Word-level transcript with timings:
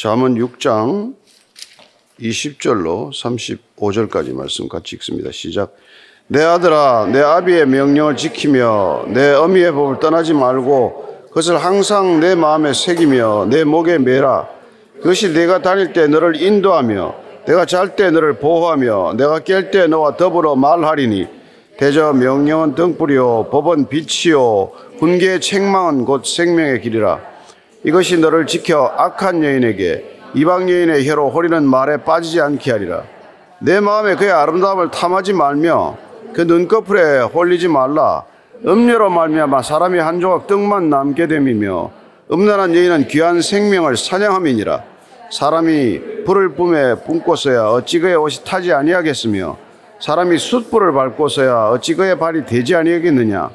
잠언 0.00 0.36
6장 0.36 1.14
20절로 2.18 3.10
35절까지 3.12 4.32
말씀 4.32 4.66
같이 4.66 4.96
읽습니다. 4.96 5.30
시작. 5.30 5.76
내 6.26 6.42
아들아, 6.42 7.10
내 7.12 7.20
아비의 7.20 7.66
명령을 7.66 8.16
지키며 8.16 9.08
내 9.08 9.34
어미의 9.34 9.72
법을 9.72 10.00
떠나지 10.00 10.32
말고 10.32 11.26
그것을 11.28 11.62
항상 11.62 12.18
내 12.18 12.34
마음에 12.34 12.72
새기며 12.72 13.48
내 13.50 13.64
목에 13.64 13.98
매라. 13.98 14.48
그것이 15.02 15.34
내가 15.34 15.60
다닐 15.60 15.92
때 15.92 16.06
너를 16.06 16.40
인도하며 16.40 17.14
내가 17.44 17.66
잘 17.66 17.94
때 17.94 18.10
너를 18.10 18.38
보호하며 18.38 19.16
내가 19.18 19.40
깰 19.40 19.70
때 19.70 19.86
너와 19.86 20.16
더불어 20.16 20.56
말하리니 20.56 21.26
대저 21.76 22.14
명령은 22.14 22.74
등불이요 22.74 23.50
법은 23.52 23.90
빛이요 23.90 24.72
훈계의 24.98 25.42
책망은 25.42 26.06
곧 26.06 26.24
생명의 26.24 26.80
길이라. 26.80 27.28
이것이 27.82 28.18
너를 28.18 28.46
지켜 28.46 28.92
악한 28.96 29.42
여인에게 29.42 30.18
이방 30.34 30.68
여인의 30.68 31.08
혀로 31.08 31.30
호리는 31.30 31.64
말에 31.64 31.96
빠지지 31.98 32.40
않게 32.40 32.70
하리라. 32.70 33.02
내 33.58 33.80
마음에 33.80 34.16
그의 34.16 34.30
아름다움을 34.30 34.90
탐하지 34.90 35.32
말며 35.32 35.96
그 36.34 36.42
눈꺼풀에 36.42 37.20
홀리지 37.20 37.68
말라. 37.68 38.24
음료로 38.66 39.08
말미암아 39.08 39.62
사람이 39.62 39.98
한 39.98 40.20
조각 40.20 40.46
떡만 40.46 40.90
남게 40.90 41.26
됨이며 41.26 41.90
음란한 42.30 42.74
여인은 42.74 43.08
귀한 43.08 43.40
생명을 43.40 43.96
사냥함이니라. 43.96 44.84
사람이 45.30 46.24
불을 46.26 46.50
뿜에 46.50 46.96
뿜고서야 47.06 47.68
어찌 47.68 47.98
그의 48.00 48.16
옷이 48.16 48.44
타지 48.44 48.72
아니하겠으며 48.72 49.56
사람이 50.00 50.36
숯불을 50.38 50.92
밟고서야 50.92 51.68
어찌 51.70 51.94
그의 51.94 52.18
발이 52.18 52.44
되지 52.44 52.76
아니하겠느냐. 52.76 53.50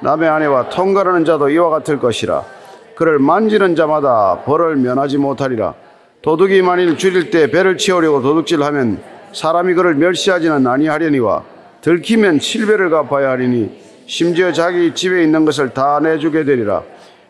남의 0.00 0.28
아내와 0.28 0.68
통가르는 0.68 1.24
자도 1.24 1.48
이와 1.50 1.70
같을 1.70 2.00
것이라. 2.00 2.57
그를 2.98 3.20
만지는 3.20 3.76
자마다 3.76 4.42
벌을 4.44 4.74
면하지 4.74 5.18
못하리라. 5.18 5.72
도둑이 6.20 6.62
만일 6.62 6.98
줄일 6.98 7.30
때 7.30 7.48
배를 7.48 7.78
치우려고 7.78 8.20
도둑질하면 8.22 9.00
사람이 9.32 9.74
그를 9.74 9.94
멸시하지는 9.94 10.66
아니하려니와 10.66 11.44
들키면 11.80 12.40
칠배를 12.40 12.90
갚아야 12.90 13.30
하리니 13.30 13.70
심지어 14.08 14.52
자기 14.52 14.96
집에 14.96 15.22
있는 15.22 15.44
것을 15.44 15.68
다 15.74 16.00
내주게 16.00 16.42
되리라. 16.42 16.82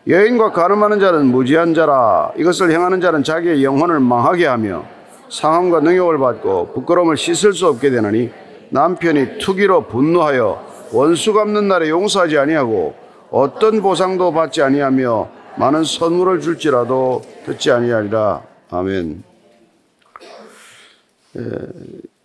여인과 0.07 0.53
가늠하는 0.53 0.99
자는 0.99 1.27
무지한 1.27 1.75
자라 1.75 2.31
이것을 2.35 2.71
행하는 2.71 2.99
자는 2.99 3.21
자기의 3.21 3.63
영혼을 3.63 3.99
망하게 3.99 4.47
하며 4.47 4.85
상함과 5.29 5.81
능욕을 5.81 6.17
받고 6.17 6.71
부끄러움을 6.73 7.15
씻을 7.15 7.53
수 7.53 7.67
없게 7.67 7.91
되나니 7.91 8.31
남편이 8.69 9.37
투기로 9.37 9.83
분노하여 9.83 10.65
원수 10.93 11.31
갚는 11.31 11.67
날에 11.67 11.89
용서하지 11.89 12.39
아니하고 12.39 12.95
어떤 13.29 13.83
보상도 13.83 14.33
받지 14.33 14.63
아니하며 14.63 15.38
많은 15.57 15.83
선물을 15.83 16.39
줄지라도 16.41 17.21
듣지 17.45 17.71
아니하리라. 17.71 18.43
아멘. 18.69 19.23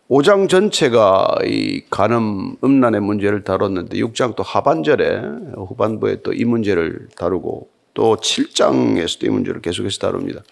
5장 0.09 0.49
전체가 0.49 1.37
이 1.45 1.83
간음 1.91 2.57
음란의 2.63 3.01
문제를 3.01 3.43
다뤘는데 3.45 3.97
6장 3.99 4.37
또 4.37 4.43
하반절에 4.43 5.23
후반부에 5.57 6.23
또 6.23 6.33
이 6.33 6.45
문제를 6.45 7.09
다루고 7.17 7.69
또 7.95 8.17
7장에서도 8.17 9.25
이 9.25 9.29
문제를 9.31 9.61
계속해서 9.63 9.99
다룹니다. 9.99 10.43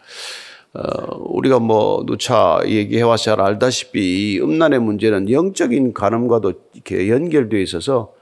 어, 0.74 1.16
우리가 1.18 1.58
뭐 1.58 2.04
누차 2.06 2.60
얘기해와서 2.64 3.24
잘 3.24 3.40
알다시피 3.40 4.00
이 4.34 4.40
음란의 4.40 4.78
문제는 4.80 5.30
영적인 5.30 5.92
간음과도 5.92 6.52
이렇게 6.72 7.08
연결되어 7.10 7.60
있어서 7.60 8.00
어, 8.00 8.21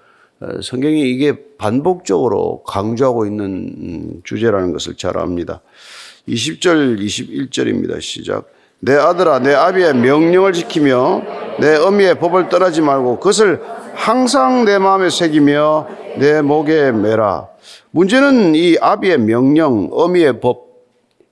성경이 0.62 1.10
이게 1.10 1.34
반복적으로 1.58 2.62
강조하고 2.66 3.27
있는 3.27 4.22
주제라는 4.24 4.72
것을 4.72 4.97
잘 4.97 5.19
압니다. 5.19 5.60
20절, 6.27 6.98
21절입니다. 6.98 8.00
시작. 8.00 8.50
내 8.78 8.94
아들아, 8.94 9.41
내 9.41 9.52
아비의 9.52 9.94
명령을 9.97 10.55
지키며 10.55 11.22
내 11.60 11.77
어미의 11.77 12.19
법을 12.19 12.48
떠나지 12.48 12.80
말고 12.80 13.19
그것을 13.19 13.60
항상 13.94 14.64
내 14.64 14.78
마음에 14.78 15.10
새기며 15.10 15.88
내 16.19 16.41
목에 16.41 16.91
매라. 16.92 17.48
문제는 17.91 18.54
이 18.54 18.78
아비의 18.81 19.19
명령, 19.19 19.91
어미의 19.92 20.41
법, 20.41 20.70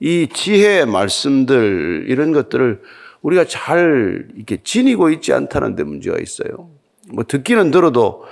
이 0.01 0.29
지혜의 0.31 0.85
말씀들, 0.85 2.05
이런 2.09 2.33
것들을 2.33 2.83
우리가 3.23 3.47
잘 3.47 4.29
이렇게 4.37 4.59
지니고 4.63 5.09
있지 5.11 5.33
않다는 5.33 5.77
데 5.77 5.83
문제가 5.83 6.19
있어요. 6.21 6.69
뭐 7.11 7.25
듣기는 7.27 7.71
들어도 7.71 7.99
어, 8.07 8.25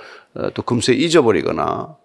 또 0.53 0.61
금세 0.61 0.93
잊어버리거나 0.93 1.95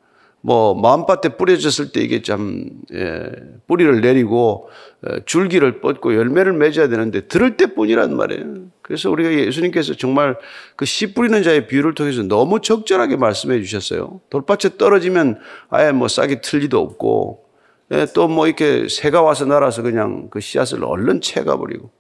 뭐 0.45 0.75
마음밭에 0.75 1.37
뿌려졌을 1.37 1.93
때 1.93 2.01
이게 2.01 2.21
참 2.21 2.69
예, 2.93 3.31
뿌리를 3.69 4.01
내리고 4.01 4.69
어, 5.07 5.21
줄기를 5.25 5.81
뻗고 5.81 6.15
열매를 6.17 6.53
맺어야 6.53 6.89
되는데 6.89 7.29
들을 7.29 7.57
때뿐이란 7.57 8.17
말이에요. 8.17 8.45
그래서 8.83 9.09
우리가 9.11 9.33
예수님께서 9.33 9.95
정말 9.95 10.37
그 10.77 10.85
씨 10.85 11.15
뿌리는 11.15 11.41
자의 11.45 11.69
비유를 11.69 11.95
통해서 11.95 12.23
너무 12.25 12.61
적절하게 12.61 13.17
말씀해 13.17 13.61
주셨어요. 13.63 14.21
돌밭에 14.31 14.77
떨어지면 14.79 15.39
아예 15.71 15.93
뭐 15.93 16.09
싹이 16.09 16.41
틀 16.41 16.61
리도 16.61 16.81
없고 16.81 17.45
예, 17.93 18.07
또뭐 18.13 18.47
이렇게 18.49 18.89
새가 18.89 19.23
와서 19.23 19.45
날아서 19.45 19.83
그냥 19.83 20.29
그 20.29 20.41
씨앗을 20.41 20.85
얼른 20.85 21.21
채가 21.21 21.57
버리고 21.57 21.91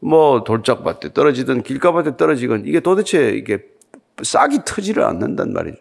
뭐 0.00 0.42
돌짝밭에 0.42 1.12
떨어지든 1.14 1.62
길가밭에 1.62 2.16
떨어지건 2.16 2.64
이게 2.66 2.80
도대체 2.80 3.30
이게 3.30 3.60
싹이 4.22 4.60
트지를 4.64 5.04
않는단 5.04 5.52
말이죠. 5.52 5.78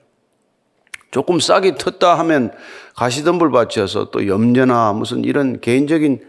조금 1.12 1.40
싹이 1.40 1.74
텄다 1.74 2.16
하면 2.16 2.52
가시덤불 2.96 3.52
밭이어서 3.52 4.12
또 4.12 4.28
염려나 4.28 4.94
무슨 4.94 5.24
이런 5.25 5.59
개인적인 5.59 6.22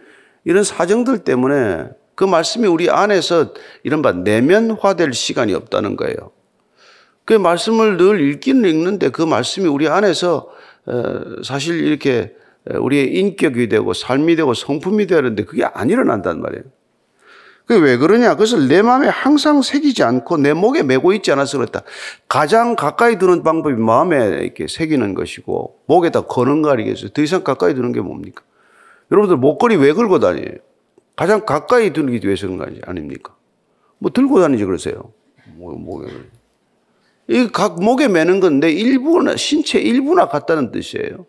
이런 0.45 0.65
사정들 0.65 1.19
때문에 1.19 1.89
그 2.15 2.25
말씀이 2.25 2.67
우리 2.67 2.91
안에서 2.91 3.55
이런 3.85 4.03
바 4.03 4.13
내면화될 4.13 5.13
시간이 5.13 5.55
없다는 5.55 5.97
거예요. 5.97 6.33
그 7.25 7.35
말씀을 7.35 7.97
늘 7.97 8.21
읽기는 8.21 8.69
읽는데 8.69 9.11
그 9.11 9.23
말씀이 9.23 9.69
우리 9.69 9.89
안에서 9.89 10.49
사실 11.45 11.85
이렇게 11.85 12.35
우리의 12.67 13.15
인격이 13.15 13.69
되고 13.69 13.93
삶이 13.93 14.35
되고 14.37 14.53
성품이 14.53 15.07
되는데 15.07 15.45
그게 15.45 15.65
안 15.65 15.91
일어난단 15.91 16.41
말이에요. 16.41 16.65
그 17.67 17.75
왜 17.75 17.97
그러냐? 17.97 18.31
그것을 18.35 18.69
내 18.69 18.83
마음에 18.83 19.09
항상 19.09 19.63
새기지 19.63 20.03
않고 20.03 20.37
내 20.39 20.53
목에 20.53 20.83
메고 20.83 21.13
있지 21.13 21.31
않아서 21.33 21.59
그렇다. 21.59 21.83
가장 22.29 22.75
가까이 22.77 23.19
두는 23.19 23.43
방법이 23.43 23.77
마음에 23.77 24.41
이렇게 24.43 24.67
새기는 24.69 25.15
것이고 25.15 25.79
목에다 25.87 26.23
거는 26.23 26.63
거 26.63 26.71
아니겠어요? 26.71 27.11
더 27.11 27.23
이상 27.23 27.45
가까이 27.45 27.75
두는 27.75 27.93
게 27.93 28.01
뭡니까? 28.01 28.43
여러분들 29.11 29.37
목걸이 29.37 29.77
왜 29.77 29.93
걸고 29.93 30.19
다녀요? 30.19 30.57
가장 31.17 31.45
가까이 31.45 31.93
두기 31.93 32.21
위해서 32.25 32.47
그런 32.47 32.59
거 32.59 32.67
아닙니까? 32.87 33.35
뭐 33.99 34.11
들고 34.11 34.41
다니지 34.41 34.65
그러세요. 34.65 35.13
뭐, 35.55 35.75
목에. 35.75 36.09
이 37.29 37.47
각 37.53 37.81
목에 37.81 38.09
매는 38.09 38.41
건내 38.41 38.71
일부나, 38.73 39.37
신체 39.37 39.79
일부나 39.79 40.27
같다는 40.29 40.73
뜻이에요. 40.73 41.27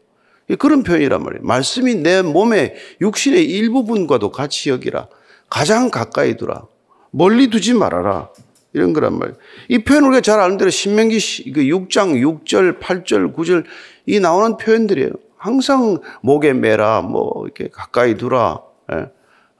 그런 0.57 0.83
표현이란 0.83 1.21
말이에요. 1.23 1.43
말씀이 1.43 1.95
내 1.95 2.21
몸의 2.21 2.75
육신의 3.01 3.45
일부분과도 3.45 4.31
같이 4.31 4.69
여기라. 4.71 5.07
가장 5.53 5.91
가까이 5.91 6.35
두라. 6.35 6.63
멀리 7.11 7.51
두지 7.51 7.75
말아라. 7.75 8.29
이런 8.73 8.91
거란 8.91 9.19
말이에요. 9.19 9.37
이 9.69 9.83
표현 9.83 10.03
우리가 10.05 10.21
잘 10.21 10.39
아는 10.39 10.57
대로 10.57 10.71
신명기 10.71 11.17
6장 11.17 12.15
6절, 12.19 12.79
8절, 12.79 13.35
9절 13.35 13.63
이 14.07 14.19
나오는 14.19 14.57
표현들이에요. 14.57 15.11
항상 15.37 15.99
목에 16.23 16.53
매라, 16.53 17.01
뭐 17.01 17.43
이렇게 17.45 17.69
가까이 17.69 18.17
두라. 18.17 18.61
예. 18.93 19.11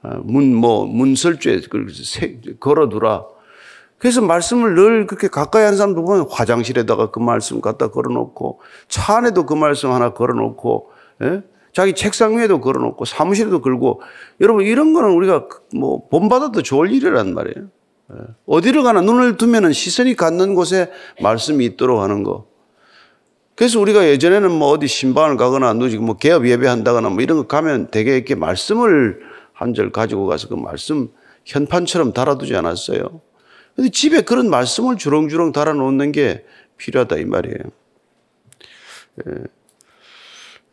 어, 0.02 0.20
문, 0.24 0.52
뭐, 0.52 0.84
문설주에 0.84 1.60
걸어 2.58 2.88
두라. 2.88 3.26
그래서 3.98 4.20
말씀을 4.20 4.74
늘 4.74 5.06
그렇게 5.06 5.28
가까이 5.28 5.62
한 5.62 5.76
사람도 5.76 6.04
보면 6.04 6.26
화장실에다가 6.28 7.12
그 7.12 7.20
말씀 7.20 7.60
갖다 7.60 7.92
걸어놓고 7.92 8.60
차 8.88 9.18
안에도 9.18 9.46
그 9.46 9.54
말씀 9.54 9.92
하나 9.92 10.12
걸어놓고 10.12 10.90
예? 11.22 11.42
자기 11.74 11.92
책상 11.92 12.38
위에도 12.38 12.60
걸어놓고 12.60 13.04
사무실에도 13.04 13.60
걸고 13.60 14.00
여러분 14.40 14.64
이런 14.64 14.94
거는 14.94 15.10
우리가 15.10 15.48
뭐 15.74 16.08
본받아도 16.08 16.62
좋을 16.62 16.92
일이란 16.92 17.34
말이에요. 17.34 17.68
예. 18.12 18.16
어디를 18.46 18.82
가나 18.84 19.00
눈을 19.00 19.36
두면은 19.36 19.72
시선이 19.72 20.14
갖는 20.14 20.54
곳에 20.54 20.90
말씀이 21.20 21.64
있도록 21.64 22.00
하는 22.00 22.22
거. 22.22 22.46
그래서 23.56 23.80
우리가 23.80 24.06
예전에는 24.06 24.50
뭐 24.52 24.68
어디 24.68 24.86
신방을 24.86 25.36
가거나 25.36 25.72
누지 25.74 25.98
뭐 25.98 26.16
개업 26.16 26.46
예배한다거나 26.46 27.08
뭐 27.10 27.22
이런 27.22 27.38
거 27.38 27.46
가면 27.46 27.90
되게 27.90 28.16
이렇게 28.16 28.34
말씀을 28.34 29.20
한 29.52 29.72
절 29.74 29.90
가지고 29.90 30.26
가서 30.26 30.48
그 30.48 30.54
말씀 30.54 31.08
현판처럼 31.44 32.12
달아두지 32.12 32.54
않았어요. 32.56 33.20
근데 33.74 33.90
집에 33.90 34.20
그런 34.20 34.48
말씀을 34.48 34.96
주렁주렁 34.96 35.52
달아놓는 35.52 36.12
게 36.12 36.44
필요하다 36.76 37.16
이 37.16 37.24
말이에요. 37.24 37.58
예. 39.26 39.32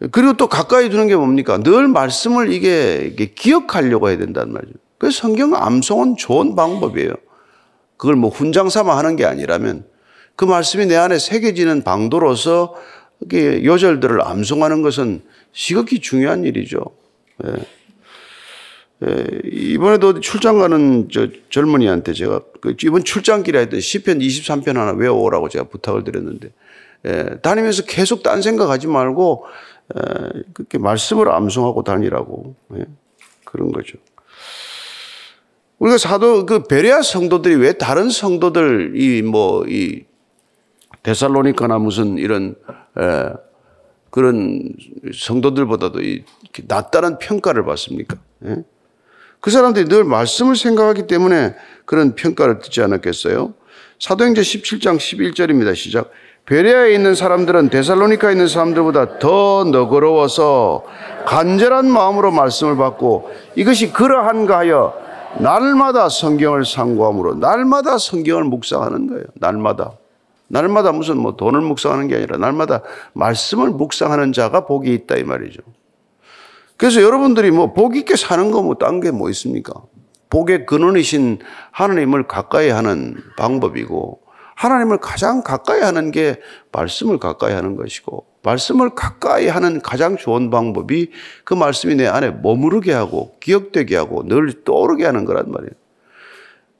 그리고 0.09 0.33
또 0.33 0.47
가까이 0.47 0.89
두는 0.89 1.07
게 1.07 1.15
뭡니까? 1.15 1.57
늘 1.57 1.87
말씀을 1.87 2.51
이게, 2.51 3.13
기억하려고 3.35 4.09
해야 4.09 4.17
된다는 4.17 4.53
말이죠. 4.53 4.73
그래서 4.97 5.19
성경 5.19 5.55
암송은 5.55 6.17
좋은 6.17 6.55
방법이에요. 6.55 7.13
그걸 7.97 8.15
뭐 8.15 8.31
훈장 8.31 8.69
삼아 8.69 8.97
하는 8.97 9.15
게 9.15 9.25
아니라면 9.25 9.85
그 10.35 10.45
말씀이 10.45 10.87
내 10.87 10.95
안에 10.95 11.19
새겨지는 11.19 11.83
방도로서 11.83 12.75
요절들을 13.31 14.27
암송하는 14.27 14.81
것은 14.81 15.21
시극히 15.51 15.99
중요한 15.99 16.43
일이죠. 16.43 16.83
예. 17.45 17.51
에, 19.03 19.25
이번에도 19.43 20.19
출장 20.19 20.59
가는 20.59 21.09
저 21.11 21.27
젊은이한테 21.49 22.13
제가 22.13 22.41
그 22.61 22.75
이번 22.83 23.03
출장길에 23.03 23.57
하여튼 23.57 23.79
시편 23.79 24.19
23편 24.19 24.75
하나 24.75 24.91
외워오라고 24.91 25.49
제가 25.49 25.65
부탁을 25.65 26.03
드렸는데 26.03 26.51
에, 27.05 27.23
다니면서 27.41 27.83
계속 27.85 28.23
딴 28.23 28.41
생각하지 28.41 28.87
말고 28.87 29.45
에, 29.45 29.70
그렇게 30.53 30.77
말씀을 30.77 31.29
암송하고 31.29 31.83
다니라고 31.83 32.55
예, 32.77 32.85
그런 33.45 33.71
거죠. 33.71 33.97
우리가 35.79 35.97
사도 35.97 36.45
그 36.45 36.63
베레아 36.63 37.01
성도들이 37.01 37.55
왜 37.55 37.73
다른 37.73 38.09
성도들 38.09 38.93
이 38.95 39.21
뭐 39.23 39.65
이 39.67 40.03
데살로니카나 41.03 41.79
무슨 41.79 42.17
이런 42.17 42.55
에, 42.97 43.33
그런 44.11 44.73
성도들보다도 45.13 46.01
이 46.01 46.23
낫다는 46.67 47.17
평가를 47.17 47.65
받습니까? 47.65 48.17
예? 48.45 48.57
그 49.39 49.49
사람들이 49.49 49.85
늘 49.87 50.03
말씀을 50.03 50.55
생각하기 50.55 51.07
때문에 51.07 51.55
그런 51.85 52.13
평가를 52.13 52.59
듣지 52.59 52.81
않았겠어요? 52.81 53.55
사도행전 53.99 54.43
17장 54.43 54.97
11절입니다. 54.97 55.75
시작. 55.75 56.11
베레아에 56.45 56.93
있는 56.93 57.15
사람들은 57.15 57.69
데살로니카에 57.69 58.31
있는 58.33 58.47
사람들보다 58.47 59.19
더 59.19 59.63
너그러워서 59.63 60.83
간절한 61.25 61.89
마음으로 61.89 62.31
말씀을 62.31 62.75
받고 62.77 63.29
이것이 63.55 63.93
그러한가 63.93 64.57
하여 64.59 64.93
날마다 65.39 66.09
성경을 66.09 66.65
상고함으로 66.65 67.35
날마다 67.35 67.97
성경을 67.97 68.43
묵상하는 68.45 69.07
거예요. 69.07 69.23
날마다. 69.35 69.91
날마다 70.47 70.91
무슨 70.91 71.17
뭐 71.17 71.37
돈을 71.37 71.61
묵상하는 71.61 72.09
게 72.09 72.15
아니라 72.15 72.37
날마다 72.37 72.81
말씀을 73.13 73.69
묵상하는 73.69 74.33
자가 74.33 74.65
복이 74.65 74.93
있다 74.93 75.15
이 75.15 75.23
말이죠. 75.23 75.61
그래서 76.75 77.01
여러분들이 77.01 77.51
뭐 77.51 77.73
복 77.73 77.95
있게 77.95 78.17
사는 78.17 78.51
거 78.51 78.61
뭐 78.61 78.73
딴 78.75 78.99
게 78.99 79.11
뭐 79.11 79.29
있습니까? 79.29 79.73
복의 80.29 80.65
근원이신 80.65 81.39
하나님을 81.71 82.27
가까이 82.27 82.69
하는 82.69 83.15
방법이고 83.37 84.19
하나님을 84.61 84.99
가장 84.99 85.41
가까이 85.41 85.81
하는 85.81 86.11
게 86.11 86.39
말씀을 86.71 87.17
가까이 87.17 87.51
하는 87.51 87.75
것이고 87.75 88.27
말씀을 88.43 88.91
가까이 88.91 89.47
하는 89.47 89.81
가장 89.81 90.17
좋은 90.17 90.51
방법이 90.51 91.09
그 91.43 91.55
말씀이 91.55 91.95
내 91.95 92.05
안에 92.05 92.29
머무르게 92.29 92.93
하고 92.93 93.35
기억되게 93.39 93.95
하고 93.95 94.23
늘 94.23 94.63
떠오르게 94.63 95.03
하는 95.03 95.25
거란 95.25 95.49
말이에요. 95.49 95.71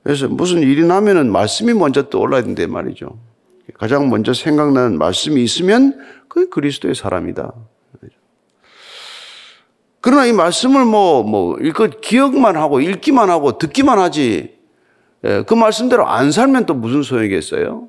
그래서 0.04 0.28
무슨 0.28 0.60
일이 0.60 0.86
나면은 0.86 1.32
말씀이 1.32 1.74
먼저 1.74 2.08
떠올라야 2.10 2.44
된다 2.44 2.68
말이죠. 2.68 3.18
가장 3.80 4.12
먼저 4.12 4.32
생각나는 4.32 5.00
말씀이 5.00 5.44
있으면 5.44 6.00
그 6.28 6.50
그리스도의 6.50 6.94
사람이다. 6.94 7.52
그러나 10.02 10.26
이 10.26 10.34
말씀을 10.34 10.86
뭐, 10.86 11.24
뭐, 11.24 11.58
이거 11.62 11.88
기억만 11.88 12.58
하고 12.58 12.80
읽기만 12.80 13.30
하고 13.30 13.60
듣기만 13.60 14.00
하지, 14.00 14.56
예, 14.56 14.61
그 15.22 15.54
말씀대로 15.54 16.08
안 16.08 16.32
살면 16.32 16.66
또 16.66 16.74
무슨 16.74 17.04
소용이겠어요? 17.04 17.88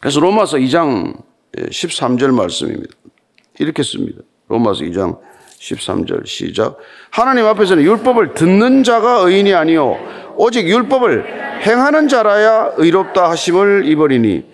그래서 0.00 0.20
로마서 0.20 0.58
2장 0.58 1.22
13절 1.56 2.32
말씀입니다. 2.32 2.94
이렇게 3.58 3.82
씁니다. 3.82 4.22
로마서 4.48 4.84
2장 4.84 5.18
13절 5.58 6.26
시작. 6.26 6.78
하나님 7.10 7.44
앞에서는 7.46 7.82
율법을 7.82 8.34
듣는 8.34 8.82
자가 8.82 9.18
의인이 9.18 9.52
아니요 9.52 9.96
오직 10.36 10.66
율법을 10.66 11.60
행하는 11.66 12.08
자라야 12.08 12.72
의롭다 12.76 13.28
하심을 13.28 13.84
입으리니 13.86 14.46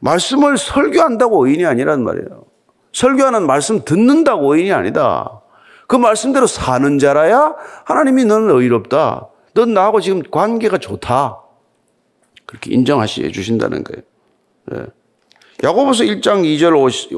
말씀을 0.00 0.56
설교한다고 0.56 1.46
의인이 1.46 1.66
아니란 1.66 2.02
말이에요. 2.02 2.44
설교하는 2.92 3.46
말씀 3.46 3.84
듣는다고 3.84 4.54
의인이 4.54 4.72
아니다. 4.72 5.42
그 5.86 5.96
말씀대로 5.96 6.46
사는 6.46 6.98
자라야 6.98 7.56
하나님이 7.84 8.24
너는 8.24 8.54
의롭다. 8.54 9.28
넌 9.54 9.72
나하고 9.72 10.00
지금 10.00 10.22
관계가 10.22 10.78
좋다. 10.78 11.40
그렇게 12.46 12.74
인정하시 12.74 13.24
해 13.24 13.30
주신다는 13.30 13.84
거예요. 13.84 14.02
네. 14.66 14.86
야고보서 15.62 16.04
1장 16.04 16.42
2절 16.42 16.76
50, 16.78 17.10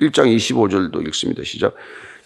1장 0.00 0.36
25절도 0.36 1.06
읽습니다. 1.08 1.42
시작. 1.42 1.74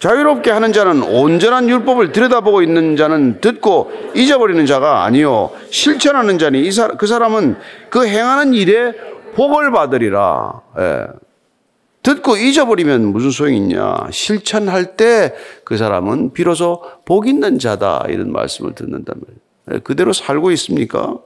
자유롭게 0.01 0.51
하는 0.51 0.73
자는 0.73 1.03
온전한 1.03 1.69
율법을 1.69 2.13
들여다보고 2.13 2.63
있는 2.63 2.97
자는 2.97 3.41
듣고 3.41 3.93
잊어버리는 4.15 4.65
자가 4.65 5.05
아니요 5.05 5.51
실천하는 5.71 6.39
자니 6.39 6.63
이 6.67 6.73
사람, 6.73 6.97
그 6.97 7.07
사람은 7.07 7.57
그 7.91 8.07
행하는 8.07 8.55
일에 8.55 8.95
복을 9.35 9.71
받으리라. 9.71 10.63
예. 10.79 11.07
듣고 12.03 12.37
잊어버리면 12.37 13.13
무슨 13.13 13.31
소용이 13.31 13.57
있냐? 13.59 13.97
실천할 14.11 14.97
때 14.97 15.35
그 15.65 15.77
사람은 15.77 16.33
비로소 16.33 16.83
복 17.05 17.29
있는 17.29 17.59
자다 17.59 18.07
이런 18.09 18.33
말씀을 18.33 18.73
말이에요. 18.81 19.41
예, 19.73 19.79
그대로 19.79 20.13
살고 20.13 20.51
있습니까? 20.53 21.19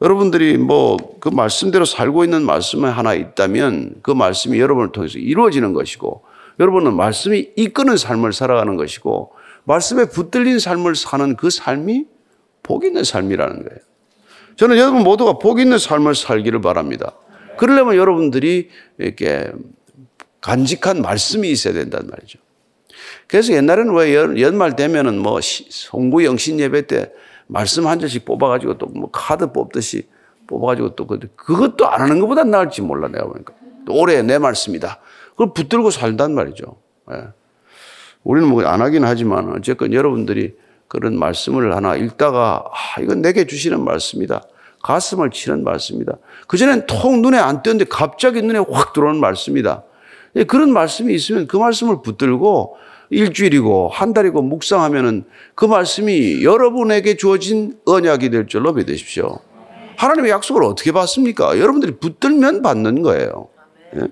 여러분들이 0.00 0.56
뭐 0.56 0.96
그 1.26 1.28
말씀대로 1.28 1.84
살고 1.84 2.22
있는 2.22 2.44
말씀이 2.44 2.84
하나 2.84 3.12
있다면 3.14 3.96
그 4.02 4.12
말씀이 4.12 4.60
여러분을 4.60 4.92
통해서 4.92 5.18
이루어지는 5.18 5.72
것이고 5.72 6.22
여러분은 6.60 6.94
말씀이 6.94 7.50
이끄는 7.56 7.96
삶을 7.96 8.32
살아가는 8.32 8.76
것이고 8.76 9.32
말씀에 9.64 10.04
붙들린 10.08 10.60
삶을 10.60 10.94
사는 10.94 11.34
그 11.34 11.50
삶이 11.50 12.04
복 12.62 12.84
있는 12.84 13.02
삶이라는 13.02 13.56
거예요. 13.64 13.80
저는 14.54 14.78
여러분 14.78 15.02
모두가 15.02 15.38
복 15.38 15.58
있는 15.58 15.78
삶을 15.78 16.14
살기를 16.14 16.60
바랍니다. 16.60 17.12
그러려면 17.56 17.96
여러분들이 17.96 18.68
이렇게 18.98 19.50
간직한 20.40 21.02
말씀이 21.02 21.50
있어야 21.50 21.74
된단 21.74 22.06
말이죠. 22.08 22.38
그래서 23.26 23.52
옛날에는 23.52 23.94
왜 23.94 24.14
연 24.40 24.56
말 24.56 24.76
되면은 24.76 25.18
뭐 25.18 25.40
송구 25.42 26.24
영신 26.24 26.60
예배 26.60 26.86
때 26.86 27.12
말씀 27.48 27.86
한 27.86 27.98
절씩 27.98 28.24
뽑아가지고 28.24 28.78
또 28.78 28.86
뭐 28.86 29.10
카드 29.10 29.52
뽑듯이 29.52 30.08
뽑아가지고 30.46 30.94
또 30.94 31.06
그것도 31.06 31.88
안 31.88 32.00
하는 32.02 32.20
것보다 32.20 32.44
나을지 32.44 32.82
몰라 32.82 33.08
내가 33.08 33.26
보니까 33.26 33.52
올해 33.88 34.22
내 34.22 34.38
말씀이다. 34.38 35.00
그걸 35.30 35.52
붙들고 35.52 35.90
살단 35.90 36.34
말이죠. 36.34 36.76
예. 37.12 37.28
우리는 38.24 38.48
뭐 38.48 38.64
안 38.64 38.80
하긴 38.80 39.04
하지만 39.04 39.52
어쨌건 39.52 39.92
여러분들이 39.92 40.54
그런 40.88 41.18
말씀을 41.18 41.74
하나 41.74 41.96
읽다가 41.96 42.64
아, 42.70 43.00
이건 43.00 43.22
내게 43.22 43.46
주시는 43.46 43.82
말씀이다. 43.84 44.42
가슴을 44.86 45.30
치는 45.32 45.64
말씀이다. 45.64 46.16
그전엔 46.46 46.86
통 46.86 47.20
눈에 47.20 47.38
안 47.38 47.62
띄었는데 47.62 47.86
갑자기 47.90 48.40
눈에 48.40 48.60
확 48.70 48.92
들어오는 48.92 49.20
말씀이다. 49.20 49.82
예, 50.36 50.44
그런 50.44 50.72
말씀이 50.72 51.12
있으면 51.12 51.48
그 51.48 51.56
말씀을 51.56 52.02
붙들고 52.02 52.76
일주일이고 53.10 53.88
한 53.88 54.12
달이고 54.12 54.42
묵상하면은 54.42 55.24
그 55.56 55.64
말씀이 55.64 56.44
여러분에게 56.44 57.16
주어진 57.16 57.76
언약이 57.84 58.30
될 58.30 58.46
줄로 58.46 58.72
믿으십시오. 58.72 59.40
하나님의 59.96 60.30
약속을 60.30 60.62
어떻게 60.62 60.92
받습니까? 60.92 61.58
여러분들이 61.58 61.96
붙들면 61.96 62.62
받는 62.62 63.02
거예요. 63.02 63.48
예? 63.96 64.02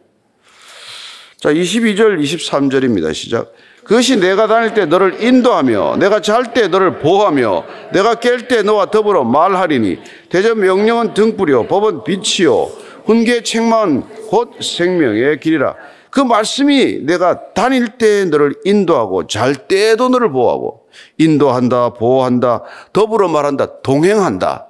자, 1.39 1.53
22절, 1.53 2.21
23절입니다. 2.21 3.15
시작. 3.15 3.53
그것이 3.85 4.19
내가 4.19 4.47
다닐 4.47 4.73
때 4.73 4.87
너를 4.87 5.23
인도하며 5.23 5.97
내가 5.99 6.21
잘 6.21 6.55
때 6.55 6.69
너를 6.69 6.99
보호하며 6.99 7.65
내가 7.93 8.15
깰 8.17 8.49
때 8.49 8.63
너와 8.63 8.87
더불어 8.87 9.25
말하리니 9.25 9.99
대전 10.31 10.59
명령은 10.61 11.15
등불이요 11.15 11.67
법은 11.67 12.05
빛이요 12.05 12.71
훈계 13.05 13.43
책망은 13.43 14.03
곧 14.29 14.63
생명의 14.63 15.39
길이라. 15.41 15.75
그 16.11 16.21
말씀이 16.21 17.01
내가 17.03 17.53
다닐 17.55 17.99
때 17.99 18.25
너를 18.25 18.55
인도하고 18.65 19.27
잘 19.27 19.55
때에도 19.55 20.09
너를 20.09 20.31
보호하고 20.31 20.87
인도한다 21.19 21.91
보호한다 21.91 22.63
더불어 22.93 23.29
말한다 23.29 23.83
동행한다 23.83 24.69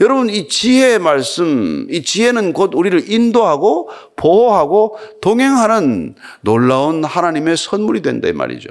여러분 0.00 0.30
이 0.30 0.48
지혜의 0.48 0.98
말씀, 0.98 1.86
이 1.90 2.02
지혜는 2.02 2.54
곧 2.54 2.72
우리를 2.74 3.10
인도하고 3.10 3.90
보호하고 4.16 4.96
동행하는 5.20 6.14
놀라운 6.40 7.04
하나님의 7.04 7.58
선물이 7.58 8.00
된다 8.00 8.28
이 8.28 8.32
말이죠. 8.32 8.70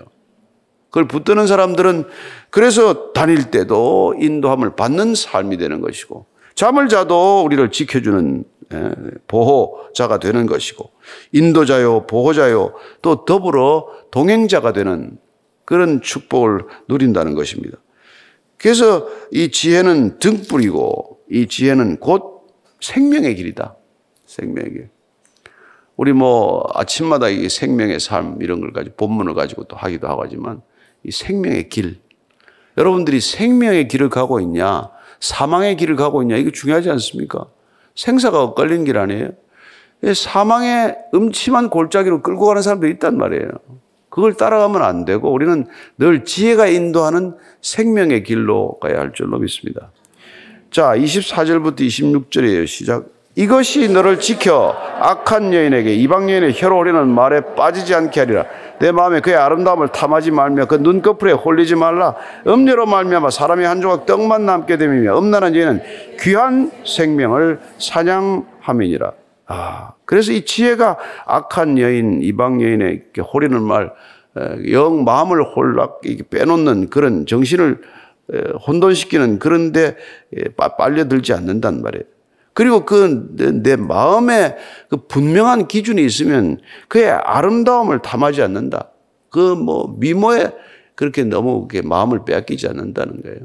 그걸 0.90 1.08
붙드는 1.08 1.46
사람들은 1.46 2.06
그래서 2.50 3.14
다닐 3.14 3.52
때도 3.52 4.16
인도함을 4.20 4.76
받는 4.76 5.14
삶이 5.14 5.58
되는 5.58 5.82
것이고 5.82 6.26
잠을 6.56 6.90
자도 6.90 7.44
우리를 7.44 7.70
지켜주는 7.70 8.44
예, 8.74 8.92
보호자가 9.28 10.20
되는 10.20 10.46
것이고 10.46 10.92
인도자요 11.32 12.06
보호자요 12.06 12.74
또 13.02 13.26
더불어 13.26 13.88
동행자가 14.12 14.74
되는 14.74 15.18
그런 15.66 16.02
축복을 16.02 16.66
누린다는 16.88 17.36
것입니다. 17.36 17.78
그래서 18.58 19.08
이 19.32 19.52
지혜는 19.52 20.20
등불이고 20.20 21.19
이 21.30 21.48
지혜는 21.48 21.98
곧 21.98 22.48
생명의 22.82 23.36
길이다. 23.36 23.76
생명의 24.26 24.72
길. 24.72 24.90
우리 25.96 26.14
뭐 26.14 26.66
아침마다 26.74 27.28
이 27.28 27.50
생명의 27.50 28.00
삶 28.00 28.38
이런 28.42 28.62
걸 28.62 28.72
가지고 28.72 28.96
본문을 28.96 29.34
가지고 29.34 29.66
또 29.66 29.76
하기도 29.76 30.08
하고 30.08 30.24
하지만 30.24 30.62
이 31.04 31.12
생명의 31.12 31.70
길. 31.70 32.00
여러분들이 32.78 33.20
생명의 33.20 33.88
길을 33.90 34.10
가고 34.10 34.40
있냐, 34.40 34.90
사망의 35.20 35.76
길을 35.76 35.98
가고 35.98 36.22
있냐, 36.22 36.38
이거 36.38 36.52
중요하지 36.52 36.90
않습니까? 36.92 37.48
생사가 37.96 38.42
엇갈리는 38.42 38.86
길 38.86 38.98
아니에요? 38.98 39.32
사망의 40.16 40.96
음침한 41.14 41.70
골짜기로 41.70 42.22
끌고 42.22 42.46
가는 42.46 42.62
사람들이 42.62 42.94
있단 42.94 43.18
말이에요. 43.18 43.50
그 44.10 44.20
그걸 44.20 44.34
따라가면 44.36 44.82
안 44.82 45.06
되고 45.06 45.32
우리는 45.32 45.68
늘 45.98 46.24
지혜가 46.24 46.68
인도하는 46.68 47.36
생명의 47.62 48.24
길로 48.24 48.80
가야 48.80 49.00
할 49.00 49.14
줄로 49.14 49.40
믿습니다. 49.40 49.92
자, 50.72 50.94
24절부터 50.96 51.82
26절이에요. 51.82 52.68
시작. 52.68 53.06
이것이 53.36 53.92
너를 53.92 54.20
지켜 54.20 54.76
악한 55.00 55.54
여인에게 55.54 55.94
이방 55.96 56.30
여인의 56.30 56.54
혀로 56.54 56.78
오리는 56.78 57.08
말에 57.08 57.42
빠지지 57.56 57.96
않게 57.96 58.20
하리라. 58.20 58.46
내 58.80 58.92
마음에 58.92 59.20
그의 59.20 59.36
아름다움을 59.36 59.90
탐하지 59.90 60.32
말며 60.32 60.66
그 60.66 60.76
눈꺼풀에 60.76 61.32
홀리지 61.32 61.76
말라. 61.76 62.16
음료로 62.46 62.86
말미암아 62.86 63.30
사람이 63.30 63.66
한 63.66 63.82
조각 63.82 64.06
떡만 64.06 64.46
남게 64.46 64.78
됨이며 64.78 65.18
음란한 65.18 65.56
여인은 65.56 65.82
귀한 66.20 66.72
생명을 66.86 67.60
사냥함이니라. 67.78 69.12
아, 69.48 69.94
그래서 70.06 70.32
이 70.32 70.46
지혜가 70.46 70.98
악한 71.26 71.80
여인, 71.80 72.20
이방 72.22 72.62
여인에게 72.62 73.22
홀리는 73.22 73.60
말, 73.62 73.92
영 74.72 75.04
마음을 75.04 75.44
홀락 75.44 76.02
빼놓는 76.30 76.90
그런 76.90 77.26
정신을 77.26 77.82
혼돈시키는 78.68 79.40
그런데 79.40 79.96
빨려들지 80.78 81.34
않는단 81.34 81.82
말이에요. 81.82 82.04
그리고 82.54 82.86
그 82.86 83.36
내 83.64 83.76
마음에 83.76 84.58
그 84.90 84.98
분명한 85.08 85.68
기준이 85.68 86.04
있으면 86.04 86.60
그의 86.88 87.10
아름다움을 87.12 88.02
탐하지 88.02 88.42
않는다. 88.42 88.92
그 89.30 89.56
뭐 89.56 89.96
미모에 89.98 90.52
그렇게 90.96 91.24
너무 91.24 91.68
마음을 91.84 92.26
빼앗기지 92.26 92.68
않는다는 92.68 93.22
거예요. 93.22 93.40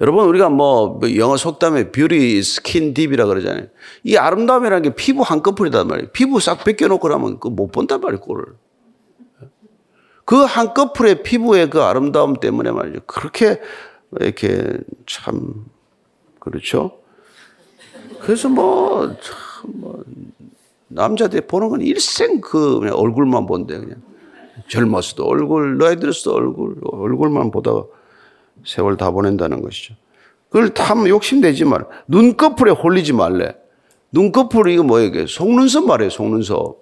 여러분 0.00 0.24
우리가 0.26 0.48
뭐 0.48 0.98
영어 1.16 1.36
속담에 1.36 1.92
beauty 1.92 2.42
skin 2.42 2.94
deep이라 2.94 3.26
그러잖아요. 3.26 3.66
이 4.02 4.16
아름다움이라는 4.16 4.82
게 4.82 4.94
피부 4.94 5.22
한꺼풀이단 5.22 5.86
말이에요. 5.86 6.08
피부 6.12 6.40
싹 6.40 6.64
벗겨놓고 6.64 7.08
나면 7.08 7.38
그 7.38 7.50
못 7.50 7.70
본단 7.70 8.00
말이에요. 8.00 8.20
꼴을. 8.20 8.44
그 10.24 10.36
한꺼풀의 10.36 11.22
피부의 11.22 11.70
그 11.70 11.82
아름다움 11.82 12.34
때문에 12.34 12.70
말이죠. 12.70 13.00
그렇게 13.06 13.60
이렇게 14.20 14.78
참 15.06 15.66
그렇죠. 16.38 16.98
그래서 18.20 18.48
뭐, 18.48 19.08
참, 19.20 19.70
뭐, 19.74 20.02
남자들 20.88 21.42
보는 21.42 21.68
건 21.68 21.80
일생 21.80 22.40
그 22.40 22.78
그냥 22.80 22.94
얼굴만 22.96 23.46
본대, 23.46 23.78
그냥. 23.78 24.02
젊었어도 24.68 25.24
얼굴, 25.24 25.78
나이 25.78 25.96
들었어도 25.96 26.36
얼굴, 26.36 26.76
얼굴만 26.82 27.50
보다가 27.50 27.84
세월 28.64 28.96
다 28.96 29.10
보낸다는 29.10 29.62
것이죠. 29.62 29.94
그걸 30.50 30.74
탐 30.74 31.08
욕심내지 31.08 31.64
말. 31.64 31.84
눈꺼풀에 32.06 32.72
홀리지 32.72 33.12
말래. 33.12 33.56
눈꺼풀 34.12 34.68
이거 34.68 34.82
뭐예요? 34.82 35.26
속눈썹 35.26 35.86
말이에요, 35.86 36.10
속눈썹. 36.10 36.81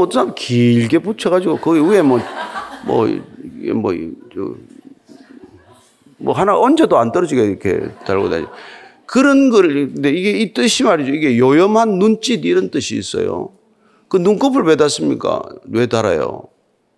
어떤 0.00 0.10
사람 0.10 0.34
길게 0.34 0.98
붙여가지고 1.00 1.58
거기 1.58 1.80
위에 1.80 2.00
뭐, 2.00 2.18
뭐, 2.86 3.06
뭐, 3.74 3.92
저, 4.34 4.54
뭐 6.16 6.34
하나 6.34 6.58
얹어도 6.58 6.96
안 6.96 7.12
떨어지게 7.12 7.44
이렇게 7.44 7.90
달고 8.06 8.30
다니. 8.30 8.46
그런 9.04 9.50
거를, 9.50 9.92
근데 9.92 10.10
이게 10.10 10.30
이 10.30 10.54
뜻이 10.54 10.82
말이죠. 10.82 11.12
이게 11.12 11.38
요염한 11.38 11.98
눈짓 11.98 12.44
이런 12.44 12.70
뜻이 12.70 12.96
있어요. 12.96 13.50
그 14.08 14.16
눈꺼풀 14.16 14.64
왜 14.64 14.76
닫습니까? 14.76 15.42
왜 15.70 15.86
달아요? 15.86 16.44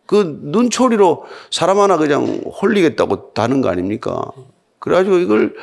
그 0.07 0.39
눈초리로 0.43 1.25
사람 1.51 1.81
하나 1.81 1.97
그냥 1.97 2.41
홀리겠다고 2.63 3.35
다는 3.35 3.61
거 3.61 3.69
아닙니까? 3.69 4.31
그래가지고 4.79 5.19
이걸 5.19 5.55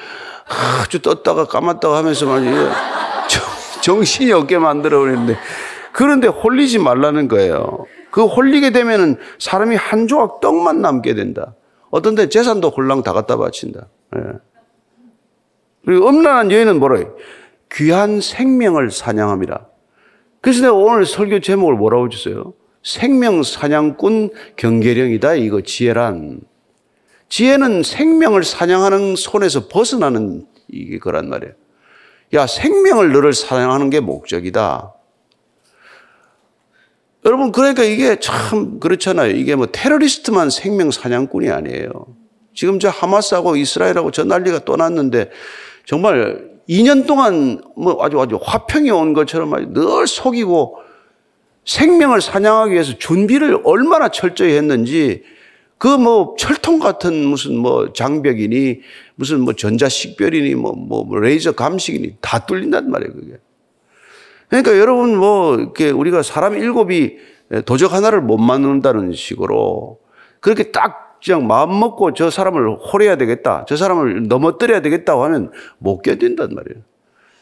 아주 0.84 1.02
떴다가 1.02 1.46
감았다가 1.46 1.98
하면서 1.98 2.26
말이에요. 2.26 2.72
정신이 3.82 4.32
없게 4.34 4.60
만들어 4.60 5.00
버리는데 5.00 5.38
그런데 5.96 6.28
홀리지 6.28 6.80
말라는 6.80 7.30
거예요. 7.30 7.86
그 8.12 8.26
홀리게 8.26 8.72
되면은 8.72 9.16
사람이 9.40 9.78
한 9.78 10.08
조각 10.10 10.42
떡만 10.42 10.82
남게 10.82 11.16
된다. 11.16 11.56
어떤 11.90 12.16
데 12.16 12.28
재산도 12.28 12.72
홀랑 12.72 13.04
다 13.04 13.14
갖다 13.14 13.38
바친다. 13.38 13.88
예. 14.18 14.22
그리고 15.86 16.10
음란한 16.10 16.52
여인은 16.52 16.80
뭐라 16.80 16.98
해? 16.98 17.06
귀한 17.72 18.20
생명을 18.20 18.92
사냥함이라. 18.92 19.68
그래서 20.42 20.64
내가 20.64 20.74
오늘 20.74 21.06
설교 21.06 21.40
제목을 21.40 21.76
뭐라고 21.76 22.10
줬어요? 22.10 22.54
생명 22.84 23.42
사냥꾼 23.42 24.32
경계령이다. 24.58 25.36
이거 25.36 25.62
지혜란. 25.62 26.42
지혜는 27.30 27.84
생명을 27.84 28.44
사냥하는 28.44 29.16
손에서 29.16 29.70
벗어나는 29.70 30.46
이게 30.68 31.00
거란 31.00 31.30
말이에요. 31.30 31.54
야, 32.34 32.48
생명을 32.48 33.14
너를 33.14 33.32
사냥하는 33.32 33.90
게 33.90 34.02
목적이다. 34.02 34.95
여러분, 37.26 37.52
그러니까 37.52 37.84
이게 37.84 38.20
참 38.20 38.80
그렇잖아요. 38.80 39.32
이게 39.32 39.56
뭐 39.56 39.68
테러리스트만 39.72 40.50
생명 40.50 40.92
사냥꾼이 40.92 41.50
아니에요. 41.50 41.90
지금 42.54 42.80
저 42.80 42.90
하마스하고 42.90 43.56
이스라엘하고 43.56 44.12
저 44.12 44.24
난리가 44.24 44.60
또 44.60 44.76
났는데 44.76 45.32
정말 45.86 46.50
2년 46.70 47.06
동안 47.06 47.62
뭐 47.76 48.04
아주 48.04 48.20
아주 48.22 48.40
화평이 48.42 48.90
온 48.92 49.14
것처럼 49.14 49.74
늘 49.74 50.08
속이고 50.08 50.78
생명을 51.66 52.22
사냥하기 52.22 52.74
위해서 52.74 52.94
준비를 52.98 53.60
얼마나 53.64 54.10
철저히 54.10 54.54
했는지 54.54 55.24
그 55.78 55.98
뭐 55.98 56.36
철통 56.38 56.80
같은 56.80 57.26
무슨 57.26 57.58
뭐 57.58 57.92
장벽이니 57.94 58.82
무슨 59.16 59.42
뭐 59.42 59.54
전자식별이니 59.54 60.56
뭐, 60.56 60.74
뭐 60.74 61.20
레이저 61.20 61.52
감식이니 61.52 62.18
다 62.22 62.46
뚫린단 62.46 62.90
말이에요, 62.90 63.14
그게. 63.14 63.34
그러니까 64.50 64.78
여러분 64.78 65.18
뭐 65.18 65.56
이렇게 65.56 65.90
우리가 65.90 66.22
사람 66.24 66.56
일곱이 66.56 67.18
도적 67.66 67.94
하나를 67.94 68.22
못 68.22 68.38
만든다는 68.38 69.14
식으로 69.14 70.00
그렇게 70.40 70.72
딱 70.72 71.20
그냥 71.24 71.48
마음 71.48 71.80
먹고 71.80 72.14
저 72.14 72.30
사람을 72.30 72.78
홀해야 72.78 73.16
되겠다. 73.18 73.66
저 73.68 73.76
사람을 73.76 74.28
넘어뜨려야 74.28 74.82
되겠다고 74.82 75.24
하면 75.24 75.52
못 75.80 76.02
견딘단 76.02 76.54
말이에요. 76.54 76.84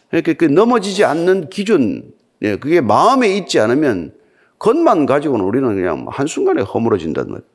그러니까 0.10 0.34
그 0.34 0.46
넘어지지 0.46 1.04
않는 1.04 1.50
기준, 1.50 2.14
예, 2.42 2.56
그게 2.56 2.82
마음에 2.82 3.36
있지 3.36 3.60
않으면 3.60 4.14
것만 4.60 5.06
가지고는 5.06 5.44
우리는 5.44 5.76
그냥 5.76 6.06
한순간에 6.10 6.62
허물어진단 6.62 7.28
말이에요. 7.28 7.48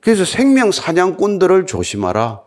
그래서 0.00 0.24
생명 0.24 0.72
사냥꾼들을 0.72 1.66
조심하라. 1.66 2.40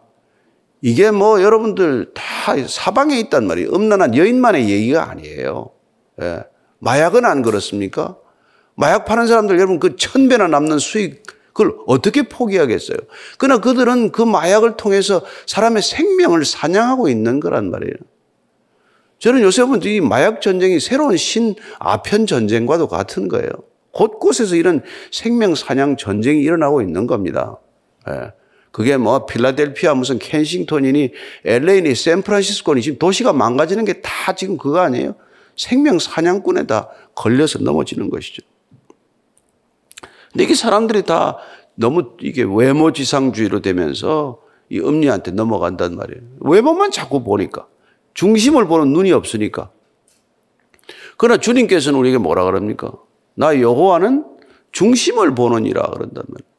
이게 0.85 1.09
뭐 1.09 1.41
여러분들 1.41 2.11
다 2.13 2.23
사방에 2.67 3.17
있단 3.21 3.47
말이에요. 3.47 3.71
음란한 3.73 4.15
여인만의 4.15 4.69
얘기가 4.69 5.09
아니에요. 5.09 5.71
예. 6.21 6.43
마약은 6.77 7.25
안 7.25 7.41
그렇습니까? 7.41 8.17
마약 8.75 9.05
파는 9.05 9.25
사람들 9.25 9.57
여러분 9.57 9.79
그 9.79 9.95
천 9.95 10.27
배나 10.29 10.45
남는 10.47 10.77
수익 10.77 11.23
그걸 11.53 11.75
어떻게 11.87 12.29
포기하겠어요? 12.29 12.99
그러나 13.39 13.61
그들은 13.61 14.11
그 14.11 14.21
마약을 14.21 14.77
통해서 14.77 15.23
사람의 15.47 15.81
생명을 15.81 16.45
사냥하고 16.45 17.09
있는 17.09 17.39
거란 17.39 17.71
말이에요. 17.71 17.95
저는 19.17 19.41
요새 19.41 19.63
보면 19.63 19.81
이 19.85 20.01
마약 20.01 20.39
전쟁이 20.39 20.79
새로운 20.79 21.17
신 21.17 21.55
아편 21.79 22.27
전쟁과도 22.27 22.87
같은 22.89 23.27
거예요. 23.27 23.49
곳곳에서 23.89 24.55
이런 24.55 24.83
생명 25.11 25.55
사냥 25.55 25.97
전쟁이 25.97 26.43
일어나고 26.43 26.83
있는 26.83 27.07
겁니다. 27.07 27.57
예. 28.07 28.33
그게 28.75 28.97
뭐 28.97 29.25
필라델피아 29.25 29.93
무슨 29.93 30.19
켄싱턴이니 30.19 31.13
LA니 31.45 31.95
샌프란시스코니 31.95 32.81
지금 32.81 32.99
도시가 32.99 33.31
망가지는 33.31 33.85
게 33.85 34.01
다 34.01 34.35
지금 34.35 34.57
그거 34.57 34.79
아니에요? 34.81 35.15
생명 35.55 35.97
사냥꾼에 35.97 36.67
다 36.67 36.89
걸려서 37.15 37.59
넘어지는 37.59 38.09
것이죠. 38.09 38.43
근데 40.29 40.43
이게 40.43 40.55
사람들이 40.55 41.03
다 41.03 41.37
너무 41.75 42.17
이게 42.19 42.43
외모 42.43 42.91
지상주의로 42.91 43.61
되면서 43.61 44.41
이 44.69 44.81
음리한테 44.81 45.31
넘어간단 45.31 45.95
말이에요. 45.95 46.21
외모만 46.41 46.91
자꾸 46.91 47.23
보니까. 47.23 47.67
중심을 48.13 48.67
보는 48.67 48.91
눈이 48.91 49.13
없으니까. 49.13 49.69
그러나 51.15 51.39
주님께서는 51.39 51.97
우리에게 51.97 52.17
뭐라 52.17 52.43
그럽니까? 52.43 52.91
나 53.35 53.57
여호와는 53.57 54.25
중심을 54.73 55.33
보느니라 55.33 55.81
그런단 55.93 56.25
말이에요. 56.27 56.54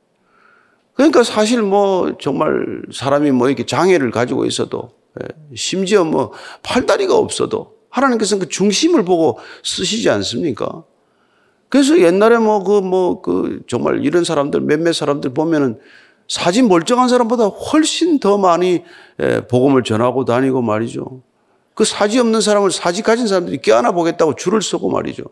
그러니까 0.97 1.23
사실 1.23 1.63
뭐 1.63 2.17
정말 2.19 2.83
사람이 2.93 3.31
뭐 3.31 3.49
이렇게 3.49 3.67
장애를 3.67 4.11
가지고 4.11 4.47
있어도 4.47 4.91
예, 5.23 5.29
심지어 5.55 6.05
뭐 6.05 6.33
팔다리가 6.63 7.15
없어도 7.17 7.77
하나님께서는 7.91 8.45
그 8.45 8.49
중심을 8.49 9.05
보고 9.05 9.39
쓰시지 9.63 10.09
않습니까? 10.11 10.85
그래서 11.69 11.99
옛날에 11.99 12.39
뭐 12.39 12.65
그 12.65 12.81
뭐그 12.81 13.63
정말 13.67 14.05
이런 14.05 14.25
사람들 14.25 14.61
몇몇 14.63 14.93
사람들 14.95 15.35
보면은 15.35 15.79
사진 16.29 16.67
멀쩡한 16.67 17.09
사람보다 17.09 17.47
훨씬 17.47 18.19
더 18.19 18.39
많이 18.39 18.83
예, 19.21 19.47
복음을 19.47 19.83
전하고 19.83 20.25
다니고 20.25 20.63
말이죠. 20.63 21.23
그 21.75 21.85
사지 21.85 22.19
없는 22.19 22.41
사람을 22.41 22.71
사지 22.71 23.03
가진 23.03 23.27
사람들이 23.27 23.59
껴안아 23.59 23.93
보겠다고 23.93 24.35
줄을 24.35 24.63
서고 24.63 24.91
말이죠. 24.91 25.25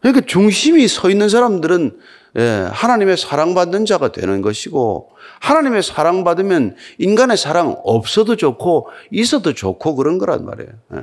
그러니까 0.00 0.24
중심이 0.24 0.86
서 0.86 1.10
있는 1.10 1.28
사람들은 1.28 1.98
예, 2.38 2.68
하나님의 2.70 3.16
사랑받는 3.16 3.86
자가 3.86 4.12
되는 4.12 4.42
것이고 4.42 5.10
하나님의 5.40 5.82
사랑받으면 5.82 6.76
인간의 6.98 7.36
사랑 7.36 7.76
없어도 7.84 8.36
좋고 8.36 8.88
있어도 9.10 9.54
좋고 9.54 9.96
그런 9.96 10.18
거란 10.18 10.44
말이에요. 10.44 10.70
예. 10.94 11.00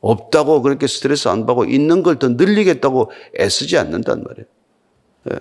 없다고 0.00 0.60
그렇게 0.62 0.86
스트레스 0.86 1.28
안 1.28 1.46
받고 1.46 1.64
있는 1.64 2.02
걸 2.02 2.18
더 2.18 2.28
늘리겠다고 2.28 3.10
애쓰지 3.38 3.78
않는단 3.78 4.24
말이에요. 4.24 4.46
예. 5.32 5.38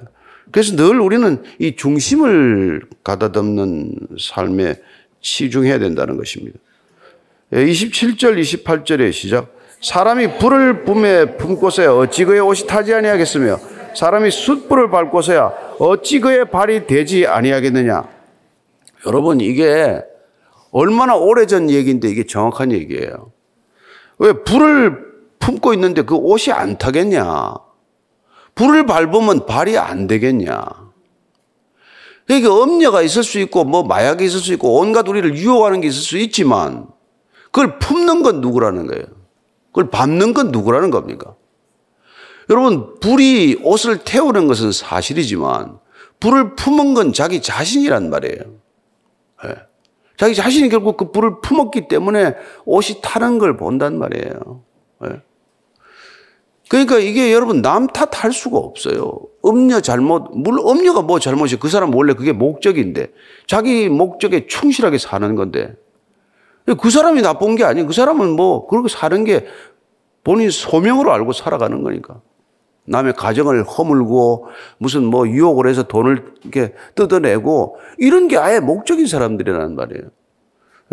그래서 0.52 0.76
늘 0.76 1.00
우리는 1.00 1.44
이 1.60 1.76
중심을 1.76 2.84
가다듬는 3.04 3.96
삶에 4.20 4.76
치중해야 5.22 5.80
된다는 5.80 6.18
것입니다. 6.18 6.60
27절, 7.52 8.38
예, 8.38 8.42
28절의 8.42 9.14
시작. 9.14 9.54
사람이 9.82 10.38
불을 10.40 10.86
뿜에 10.86 11.38
품고서야 11.38 11.92
어찌 11.94 12.24
그의 12.26 12.40
옷이 12.40 12.68
타지 12.68 12.94
아니하겠으며 12.94 13.60
사람이 13.96 14.32
숯불을 14.32 14.90
밟고서야 14.90 15.76
어찌 15.80 16.20
그의 16.20 16.50
발이 16.50 16.88
되지 16.88 17.28
아니하겠느냐. 17.28 18.08
여러분 19.06 19.42
이게 19.42 20.02
얼마나 20.72 21.16
오래전 21.16 21.70
얘기인데 21.70 22.10
이게 22.10 22.26
정확한 22.26 22.72
얘기예요. 22.72 23.32
왜 24.18 24.34
불을 24.34 25.14
품고 25.40 25.74
있는데 25.74 26.04
그 26.04 26.16
옷이 26.16 26.54
안 26.54 26.78
타겠냐? 26.78 27.56
불을 28.56 28.86
밟으면 28.86 29.46
발이 29.46 29.78
안 29.78 30.08
되겠냐? 30.08 30.64
그러니까 32.26 32.64
음녀가 32.64 33.02
있을 33.02 33.24
수 33.24 33.40
있고 33.40 33.66
뭐 33.66 33.84
마약이 33.84 34.24
있을 34.24 34.40
수 34.40 34.54
있고 34.54 34.80
온갖 34.80 35.08
우리를 35.08 35.36
유혹하는 35.36 35.82
게 35.82 35.88
있을 35.88 36.02
수 36.02 36.18
있지만 36.18 36.88
그걸 37.52 37.78
품는 37.80 38.24
건 38.24 38.42
누구라는 38.42 38.88
거예요? 38.88 39.06
그걸 39.68 39.90
밟는 39.90 40.34
건 40.34 40.52
누구라는 40.52 40.90
겁니까? 40.90 41.36
여러분, 42.54 43.00
불이 43.00 43.62
옷을 43.64 43.98
태우는 43.98 44.48
것은 44.48 44.72
사실이지만 44.72 45.80
불을 46.20 46.56
품은 46.56 46.94
건 46.94 47.12
자기 47.12 47.42
자신이란 47.42 48.12
말이에요. 48.12 48.44
네. 49.44 49.56
자기 50.18 50.36
자신이 50.36 50.70
결국 50.70 50.96
그 50.96 51.12
불을 51.12 51.42
품었기 51.42 51.88
때문에 51.88 52.36
옷이 52.66 53.02
타는 53.02 53.40
걸 53.40 53.58
본단 53.58 53.98
말이에요. 53.98 54.62
네. 55.02 55.10
그러니까 56.70 57.00
이게 57.00 57.34
여러분 57.34 57.64
남 57.64 57.88
탓할 57.88 58.32
수가 58.32 58.60
없어요. 58.60 59.20
음녀 59.44 59.82
잘못, 59.82 60.30
물론 60.34 60.78
음녀가 60.78 61.02
뭐 61.02 61.20
잘못이 61.20 61.58
그 61.58 61.70
사람 61.70 61.94
원래 61.96 62.14
그게 62.14 62.34
목적인데 62.34 63.12
자기 63.48 63.90
목적에 63.90 64.46
충실하게 64.46 65.00
사는 65.00 65.34
건데 65.36 65.76
그 66.80 66.90
사람이 66.92 67.24
나쁜 67.24 67.56
게 67.56 67.64
아니에요. 67.64 67.88
그 67.88 67.94
사람은 67.94 68.30
뭐 68.36 68.68
그렇게 68.68 68.90
사는 68.90 69.24
게 69.24 69.48
본인 70.24 70.52
소명으로 70.52 71.12
알고 71.12 71.34
살아가는 71.34 71.82
거니까. 71.82 72.22
남의 72.86 73.14
가정을 73.14 73.64
허물고 73.64 74.48
무슨 74.78 75.06
뭐 75.06 75.28
유혹을 75.28 75.68
해서 75.68 75.84
돈을 75.84 76.34
이렇게 76.42 76.74
뜯어내고 76.96 77.78
이런 77.98 78.28
게 78.28 78.38
아예 78.38 78.60
목적인 78.60 79.08
사람들이라는 79.08 79.76
말이에요. 79.76 80.04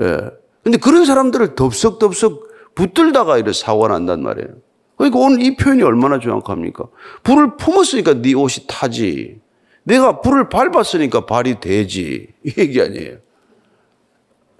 예. 0.02 0.30
근데 0.62 0.78
그런 0.78 1.04
사람들을 1.04 1.54
덥석덥석 1.54 2.74
붙들다가 2.74 3.36
이렇게 3.36 3.52
사고가 3.52 3.88
난단 3.88 4.22
말이에요. 4.22 4.48
그러니까 4.96 5.18
오늘 5.18 5.42
이 5.42 5.56
표현이 5.56 5.82
얼마나 5.82 6.20
정확합니까? 6.20 6.84
불을 7.22 7.56
품었으니까 7.56 8.20
네 8.20 8.34
옷이 8.34 8.66
타지. 8.68 9.40
내가 9.82 10.20
불을 10.20 10.48
밟았으니까 10.50 11.26
발이 11.26 11.60
되지. 11.60 12.28
이 12.44 12.54
얘기 12.58 12.80
아니에요. 12.80 13.16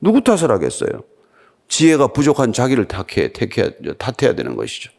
누구 0.01 0.23
탓을 0.23 0.51
하겠어요? 0.51 1.05
지혜가 1.69 2.09
부족한 2.09 2.53
자기를 2.53 2.89
탓해, 2.89 3.33
택해, 3.33 3.71
탓해야 3.99 4.35
되는 4.35 4.57
것이죠. 4.57 4.91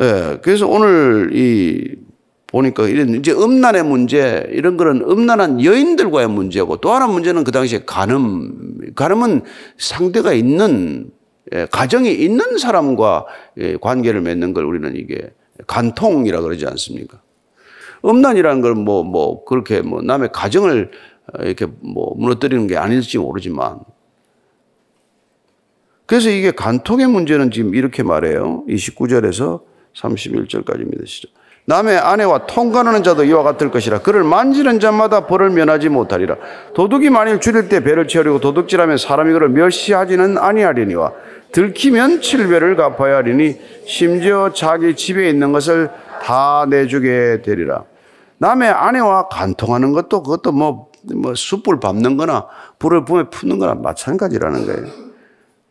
예, 0.00 0.04
네, 0.04 0.38
그래서 0.42 0.66
오늘 0.66 1.30
이 1.34 1.96
보니까 2.46 2.88
이런 2.88 3.14
이제 3.14 3.32
음란의 3.32 3.84
문제 3.84 4.46
이런 4.50 4.76
거는 4.76 5.02
음란한 5.02 5.62
여인들과의 5.62 6.28
문제고 6.28 6.78
또 6.78 6.92
하나 6.92 7.06
문제는 7.06 7.44
그 7.44 7.52
당시에 7.52 7.82
간음 7.86 8.92
간음은 8.94 9.42
상대가 9.76 10.32
있는 10.32 11.10
예, 11.52 11.66
가정이 11.70 12.12
있는 12.12 12.58
사람과 12.58 13.26
예, 13.58 13.76
관계를 13.76 14.22
맺는 14.22 14.54
걸 14.54 14.64
우리는 14.64 14.96
이게 14.96 15.32
간통이라 15.66 16.40
그러지 16.40 16.66
않습니까? 16.66 17.20
음란이라는 18.04 18.62
걸 18.62 18.74
뭐뭐 18.74 19.04
뭐 19.04 19.44
그렇게 19.44 19.82
뭐 19.82 20.00
남의 20.00 20.30
가정을 20.32 20.90
이렇게 21.40 21.66
뭐 21.80 22.14
무너뜨리는 22.16 22.66
게 22.66 22.76
아닐지 22.76 23.18
모르지만 23.18 23.80
그래서 26.06 26.30
이게 26.30 26.50
간통의 26.50 27.06
문제는 27.06 27.50
지금 27.50 27.74
이렇게 27.74 28.02
말해요. 28.02 28.64
29절에서 28.66 29.70
31절까지입니다. 29.94 31.06
시죠. 31.06 31.28
남의 31.66 31.98
아내와 31.98 32.46
통관하는 32.46 33.02
자도 33.02 33.24
이와 33.24 33.42
같을 33.42 33.70
것이라. 33.70 34.00
그를 34.00 34.24
만지는 34.24 34.80
자마다 34.80 35.26
벌을 35.26 35.50
면하지 35.50 35.88
못하리라. 35.88 36.36
도둑이 36.74 37.10
만일 37.10 37.38
줄일 37.40 37.68
때 37.68 37.80
배를 37.80 38.08
채우려고 38.08 38.40
도둑질하면 38.40 38.96
사람이 38.98 39.32
그를 39.32 39.50
멸시하지는 39.50 40.38
아니하리니와 40.38 41.12
들키면 41.52 42.22
칠배를 42.22 42.76
갚아야 42.76 43.16
하리니 43.16 43.60
심지어 43.86 44.52
자기 44.52 44.96
집에 44.96 45.28
있는 45.28 45.52
것을 45.52 45.90
다 46.22 46.66
내주게 46.68 47.42
되리라. 47.42 47.84
남의 48.38 48.70
아내와 48.70 49.28
간통하는 49.28 49.92
것도 49.92 50.22
그것도 50.22 50.52
뭐 50.52 50.90
뭐 51.14 51.34
숯불 51.34 51.80
밟는 51.80 52.16
거나 52.16 52.46
불을 52.78 53.04
붐에 53.04 53.24
푸는 53.30 53.58
거나 53.58 53.74
마찬가지라는 53.74 54.66
거예요. 54.66 54.86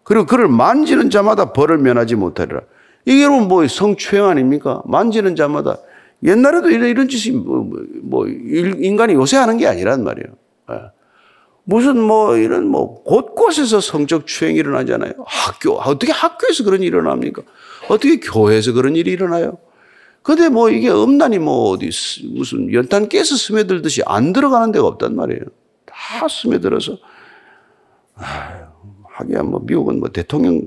그리고 0.04 0.26
그를 0.26 0.48
만지는 0.48 1.10
자마다 1.10 1.54
벌을 1.54 1.78
면하지 1.78 2.16
못하리라. 2.16 2.62
이게 3.06 3.24
여러분 3.24 3.48
뭐 3.48 3.68
성추행 3.68 4.26
아닙니까? 4.26 4.82
만지는 4.86 5.36
자마다 5.36 5.78
옛날에도 6.24 6.70
이런, 6.70 6.90
이런 6.90 7.08
짓이 7.08 7.36
뭐, 7.36 7.58
뭐, 7.58 7.80
뭐 8.02 8.28
인간이 8.28 9.14
요새 9.14 9.38
하는 9.38 9.58
게 9.58 9.68
아니란 9.68 10.04
말이에요. 10.04 10.36
예. 10.72 10.76
무슨 11.64 12.00
뭐 12.02 12.36
이런 12.36 12.68
뭐 12.68 13.04
곳곳에서 13.04 13.80
성적 13.80 14.26
추행이 14.26 14.58
일어나잖아요. 14.58 15.14
학교, 15.26 15.74
어떻게 15.74 16.12
학교에서 16.12 16.64
그런 16.64 16.82
일이 16.82 16.88
일어납니까? 16.88 17.44
어떻게 17.90 18.20
교회에서 18.20 18.74
그런 18.74 18.96
일이 18.96 19.12
일어나요? 19.12 19.58
근데 20.24 20.50
뭐 20.50 20.70
이게 20.70 20.90
음란이 20.90 21.40
뭐 21.40 21.70
어디 21.70 21.90
무슨 22.34 22.74
연탄 22.74 23.08
깨서 23.08 23.36
스며들듯이 23.36 24.02
안 24.06 24.34
들어가는 24.34 24.72
데가 24.72 24.86
없단 24.88 25.16
말이에요. 25.16 25.42
다 25.86 26.28
스며들어서 26.28 26.98
하기야 28.16 29.44
뭐 29.44 29.62
미국은 29.64 30.00
뭐 30.00 30.10
대통령 30.10 30.64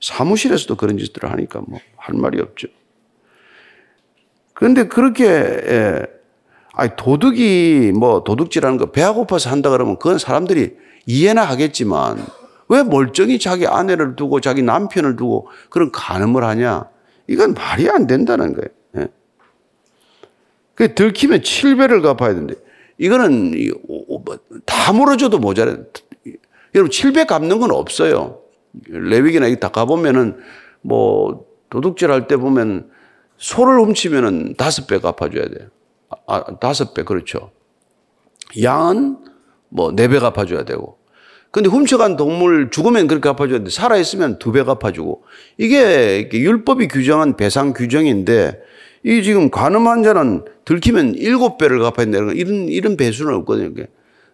사무실에서도 0.00 0.74
그런 0.76 0.98
짓들을 0.98 1.30
하니까 1.30 1.62
뭐 1.66 1.80
할 2.08 2.16
말이 2.18 2.40
없죠. 2.40 2.68
그런데 4.54 4.88
그렇게 4.88 5.24
예, 5.26 6.02
아니 6.72 6.90
도둑이 6.96 7.92
뭐 7.92 8.24
도둑질하는 8.24 8.78
거 8.78 8.90
배가 8.90 9.12
고파서 9.12 9.50
한다 9.50 9.70
그러면 9.70 9.98
그건 9.98 10.18
사람들이 10.18 10.76
이해나 11.06 11.44
하겠지만 11.44 12.24
왜 12.68 12.82
멀쩡히 12.82 13.38
자기 13.38 13.66
아내를 13.66 14.16
두고 14.16 14.40
자기 14.40 14.62
남편을 14.62 15.16
두고 15.16 15.48
그런 15.70 15.92
간음을 15.92 16.44
하냐? 16.44 16.88
이건 17.26 17.54
말이 17.54 17.88
안 17.90 18.06
된다는 18.06 18.54
거예요. 18.54 19.08
그 20.74 20.94
들키면 20.94 21.40
7배를 21.40 22.02
갚아야 22.02 22.34
되는데 22.34 22.54
이거는 22.98 23.54
뭐다 24.08 24.92
물어줘도 24.92 25.38
모자라. 25.38 25.76
여러분 26.74 26.90
7배 26.90 27.26
갚는 27.26 27.58
건 27.58 27.70
없어요. 27.72 28.40
레위기나 28.88 29.52
다 29.56 29.68
가보면은 29.68 30.38
뭐 30.82 31.46
도둑질 31.70 32.10
할 32.10 32.26
때 32.26 32.36
보면 32.36 32.90
소를 33.36 33.78
훔치면은 33.80 34.54
다섯 34.56 34.86
배 34.86 34.98
갚아줘야 34.98 35.44
돼요. 35.48 35.68
아, 36.26 36.44
다섯 36.58 36.94
배 36.94 37.02
그렇죠. 37.04 37.50
양은 38.60 39.18
뭐 39.68 39.92
네 39.92 40.08
배 40.08 40.18
갚아줘야 40.18 40.64
되고. 40.64 40.98
근데 41.50 41.68
훔쳐간 41.70 42.16
동물 42.16 42.70
죽으면 42.70 43.06
그렇게 43.06 43.28
갚아줘야 43.28 43.60
돼. 43.64 43.70
살아있으면 43.70 44.38
두 44.38 44.52
배 44.52 44.62
갚아주고. 44.64 45.24
이게 45.56 46.28
율법이 46.32 46.88
규정한 46.88 47.36
배상 47.36 47.72
규정인데 47.72 48.60
이 49.04 49.22
지금 49.22 49.50
간음한 49.50 50.02
자는 50.02 50.44
들키면 50.64 51.14
일곱 51.14 51.56
배를 51.58 51.78
갚아야 51.78 52.06
된다는 52.06 52.36
이런, 52.36 52.68
이런 52.68 52.96
배수는 52.96 53.32
없거든요. 53.36 53.86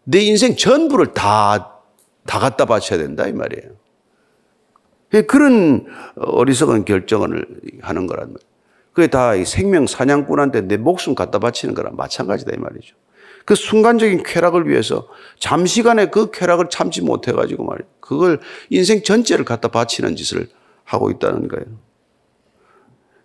내 0.05 0.21
인생 0.21 0.57
전부를 0.57 1.13
다, 1.15 1.81
다 2.27 2.39
갖다 2.39 2.65
바쳐야 2.65 2.99
된다, 2.99 3.27
이 3.29 3.33
말이에요. 3.33 3.73
그런 5.23 5.87
어리석은 6.17 6.85
결정을 6.85 7.47
하는 7.83 8.07
거란 8.07 8.29
말이에요. 8.29 8.55
그게 8.93 9.09
다 9.09 9.33
생명 9.45 9.87
사냥꾼한테 9.87 10.63
내 10.63 10.77
목숨 10.77 11.15
갖다 11.15 11.39
바치는 11.39 11.75
거랑 11.75 11.97
마찬가지다, 11.97 12.53
이 12.55 12.59
말이죠. 12.59 12.95
그 13.45 13.55
순간적인 13.55 14.23
쾌락을 14.23 14.69
위해서 14.69 15.09
잠시간에 15.39 16.07
그 16.07 16.31
쾌락을 16.31 16.71
참지 16.71 17.03
못해가지고 17.03 17.65
말이에요. 17.65 17.89
그걸 18.01 18.41
인생 18.71 19.03
전체를 19.03 19.45
갖다 19.45 19.69
바치는 19.69 20.17
짓을 20.17 20.49
하고 20.85 21.11
있다는 21.11 21.49
거예요. 21.49 21.67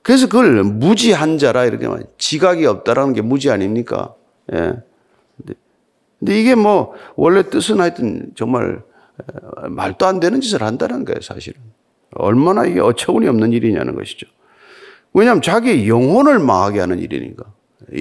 그래서 0.02 0.28
그걸 0.28 0.64
무지한 0.64 1.38
자라 1.38 1.66
이렇게 1.66 1.88
말 1.88 2.04
지각이 2.18 2.66
없다라는 2.66 3.14
게 3.14 3.22
무지 3.22 3.50
아닙니까? 3.50 4.16
예. 4.54 4.74
근데 6.20 6.40
이게 6.40 6.56
뭐 6.56 6.94
원래 7.16 7.50
뜻은 7.50 7.80
하여튼 7.80 8.32
정말 8.36 8.82
말도 9.70 10.06
안 10.06 10.20
되는 10.20 10.42
짓을 10.42 10.64
한다는 10.64 11.06
거예요, 11.06 11.22
사실은. 11.22 11.62
얼마나 12.12 12.66
이게 12.66 12.80
어처구니 12.80 13.28
없는 13.28 13.54
일이냐는 13.54 13.96
것이죠. 13.96 14.28
왜냐하면 15.14 15.42
자기의 15.42 15.88
영혼을 15.88 16.40
망하게 16.40 16.80
하는 16.80 17.00
일이니까. 17.00 17.46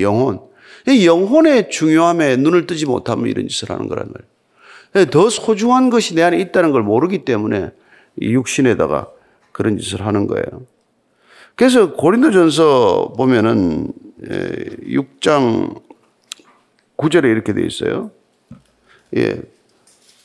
영혼. 0.00 0.40
영혼의 0.86 1.70
중요함에 1.70 2.36
눈을 2.36 2.66
뜨지 2.66 2.86
못하면 2.86 3.26
이런 3.26 3.48
짓을 3.48 3.70
하는 3.70 3.88
거란 3.88 4.10
말이에요. 4.12 5.10
더 5.10 5.28
소중한 5.28 5.90
것이 5.90 6.14
내 6.14 6.22
안에 6.22 6.38
있다는 6.38 6.72
걸 6.72 6.82
모르기 6.82 7.24
때문에 7.24 7.70
이 8.20 8.32
육신에다가 8.32 9.08
그런 9.52 9.78
짓을 9.78 10.06
하는 10.06 10.26
거예요. 10.26 10.44
그래서 11.54 11.92
고린도전서 11.92 13.14
보면은 13.16 13.92
6장 14.22 15.82
9절에 16.96 17.24
이렇게 17.24 17.52
돼 17.52 17.64
있어요. 17.64 18.10
예. 19.16 19.40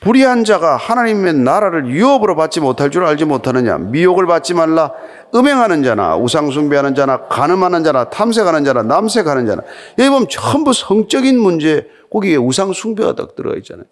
불의한 0.04 0.44
자가 0.44 0.76
하나님의 0.76 1.34
나라를 1.36 1.88
유업으로 1.88 2.36
받지 2.36 2.60
못할 2.60 2.92
줄 2.92 3.06
알지 3.06 3.24
못하느냐? 3.24 3.78
미혹을 3.78 4.28
받지 4.28 4.54
말라. 4.54 4.92
음행하는 5.34 5.82
자나 5.84 6.18
우상 6.18 6.52
숭배하는 6.52 6.94
자나 6.94 7.28
간음하는 7.28 7.86
자나 7.86 8.10
탐색하는 8.10 8.66
자나 8.66 8.84
남색하는 8.84 9.46
자나. 9.46 9.64
여기 9.98 10.10
보면 10.10 10.28
전부 10.30 10.74
성적인 10.74 11.40
문제. 11.40 11.88
거기에 12.12 12.36
우상 12.36 12.74
숭배가 12.74 13.16
딱 13.16 13.36
들어가 13.36 13.56
있잖아요. 13.58 13.86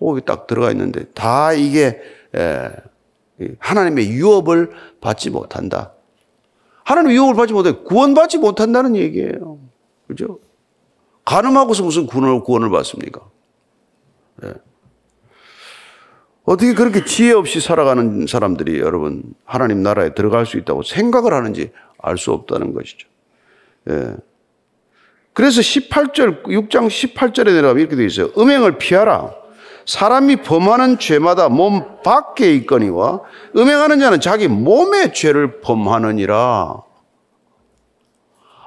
거기 0.00 0.20
딱 0.22 0.48
들어가 0.48 0.72
있는데 0.72 1.04
다 1.14 1.52
이게 1.52 2.00
예, 2.36 2.70
하나님의 3.60 4.10
유업을 4.10 4.70
받지 5.00 5.30
못한다. 5.30 5.92
하나님의 6.84 7.16
유업을 7.16 7.34
받지 7.34 7.52
못해 7.52 7.70
구원받지 7.70 8.38
못한다는 8.38 8.96
얘기예요. 8.96 9.58
그죠? 10.08 10.40
간음하고서 11.24 11.84
무슨 11.84 12.06
구원을, 12.06 12.42
구원을 12.42 12.68
받습니까? 12.70 13.20
예. 14.44 14.54
어떻게 16.44 16.74
그렇게 16.74 17.04
지혜 17.04 17.32
없이 17.32 17.60
살아가는 17.60 18.26
사람들이 18.26 18.80
여러분 18.80 19.22
하나님 19.44 19.82
나라에 19.82 20.14
들어갈 20.14 20.46
수 20.46 20.56
있다고 20.56 20.82
생각을 20.82 21.32
하는지 21.32 21.70
알 21.98 22.16
수 22.16 22.32
없다는 22.32 22.74
것이죠. 22.74 23.08
예. 23.90 24.16
그래서 25.32 25.60
18절, 25.60 26.42
6장 26.44 26.88
18절에 26.88 27.52
내려가면 27.52 27.80
이렇게 27.80 27.96
되어 27.96 28.06
있어요. 28.06 28.30
음행을 28.36 28.78
피하라. 28.78 29.32
사람이 29.86 30.42
범하는 30.42 30.98
죄마다 30.98 31.48
몸 31.48 32.02
밖에 32.02 32.54
있거니와 32.56 33.20
음행하는 33.56 34.00
자는 34.00 34.20
자기 34.20 34.48
몸의 34.48 35.14
죄를 35.14 35.60
범하느니라. 35.60 36.82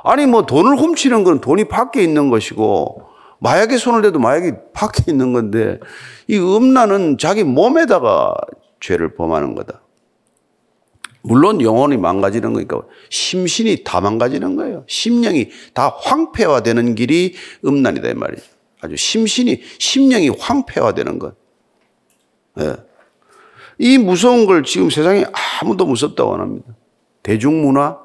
아니, 0.03 0.25
뭐 0.25 0.45
돈을 0.45 0.77
훔치는 0.77 1.23
건 1.23 1.39
돈이 1.39 1.65
밖에 1.65 2.03
있는 2.03 2.29
것이고 2.29 3.12
마약에 3.43 3.77
손을 3.77 4.01
대도 4.01 4.19
마약이 4.19 4.53
밖에 4.73 5.11
있는 5.11 5.33
건데 5.33 5.77
이 6.29 6.37
음란은 6.37 7.17
자기 7.17 7.43
몸에다가 7.43 8.33
죄를 8.79 9.15
범하는 9.15 9.53
거다. 9.53 9.81
물론 11.23 11.61
영혼이 11.61 11.97
망가지는 11.97 12.53
거니까 12.53 12.81
심신이 13.09 13.83
다 13.83 13.99
망가지는 13.99 14.55
거예요. 14.55 14.85
심령이 14.87 15.49
다 15.73 15.89
황폐화되는 15.89 16.95
길이 16.95 17.33
음란이다 17.65 18.09
이 18.09 18.13
말이죠. 18.13 18.43
아주 18.79 18.95
심신이 18.95 19.61
심령이 19.77 20.29
황폐화되는 20.29 21.19
것. 21.19 21.35
네. 22.55 22.75
이 23.77 23.97
무서운 23.97 24.45
걸 24.45 24.63
지금 24.63 24.89
세상에 24.89 25.25
아무도 25.61 25.85
무섭다고 25.85 26.33
안 26.35 26.39
합니다. 26.39 26.75
대중문화, 27.23 27.97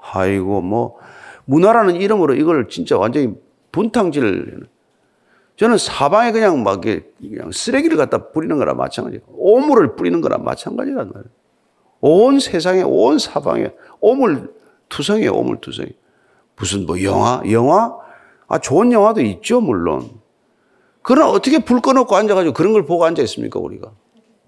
아이고 0.00 0.60
뭐 0.60 0.96
문화라는 1.44 1.96
이름으로 1.96 2.34
이걸 2.34 2.68
진짜 2.68 2.96
완전히 2.96 3.34
분탕질 3.70 4.71
저는 5.56 5.78
사방에 5.78 6.32
그냥 6.32 6.62
막 6.62 6.80
그냥 6.80 7.52
쓰레기를 7.52 7.96
갖다 7.96 8.30
뿌리는 8.32 8.56
거나 8.56 8.74
마찬가지예요. 8.74 9.22
오물을 9.28 9.96
뿌리는 9.96 10.20
거나 10.20 10.38
마찬가지란 10.38 11.08
말이에요. 11.12 11.30
온 12.00 12.40
세상에 12.40 12.82
온 12.82 13.18
사방에 13.18 13.70
오물 14.00 14.52
투성이에요. 14.88 15.32
오물 15.32 15.60
투성이. 15.60 15.90
무슨 16.56 16.86
뭐 16.86 17.02
영화 17.02 17.42
영화 17.50 17.96
아 18.48 18.58
좋은 18.58 18.92
영화도 18.92 19.20
있죠 19.22 19.60
물론. 19.60 20.10
그러나 21.02 21.30
어떻게 21.30 21.58
불 21.64 21.80
꺼놓고 21.80 22.14
앉아가지고 22.14 22.54
그런 22.54 22.72
걸 22.72 22.86
보고 22.86 23.04
앉아 23.04 23.22
있습니까 23.22 23.58
우리가? 23.58 23.90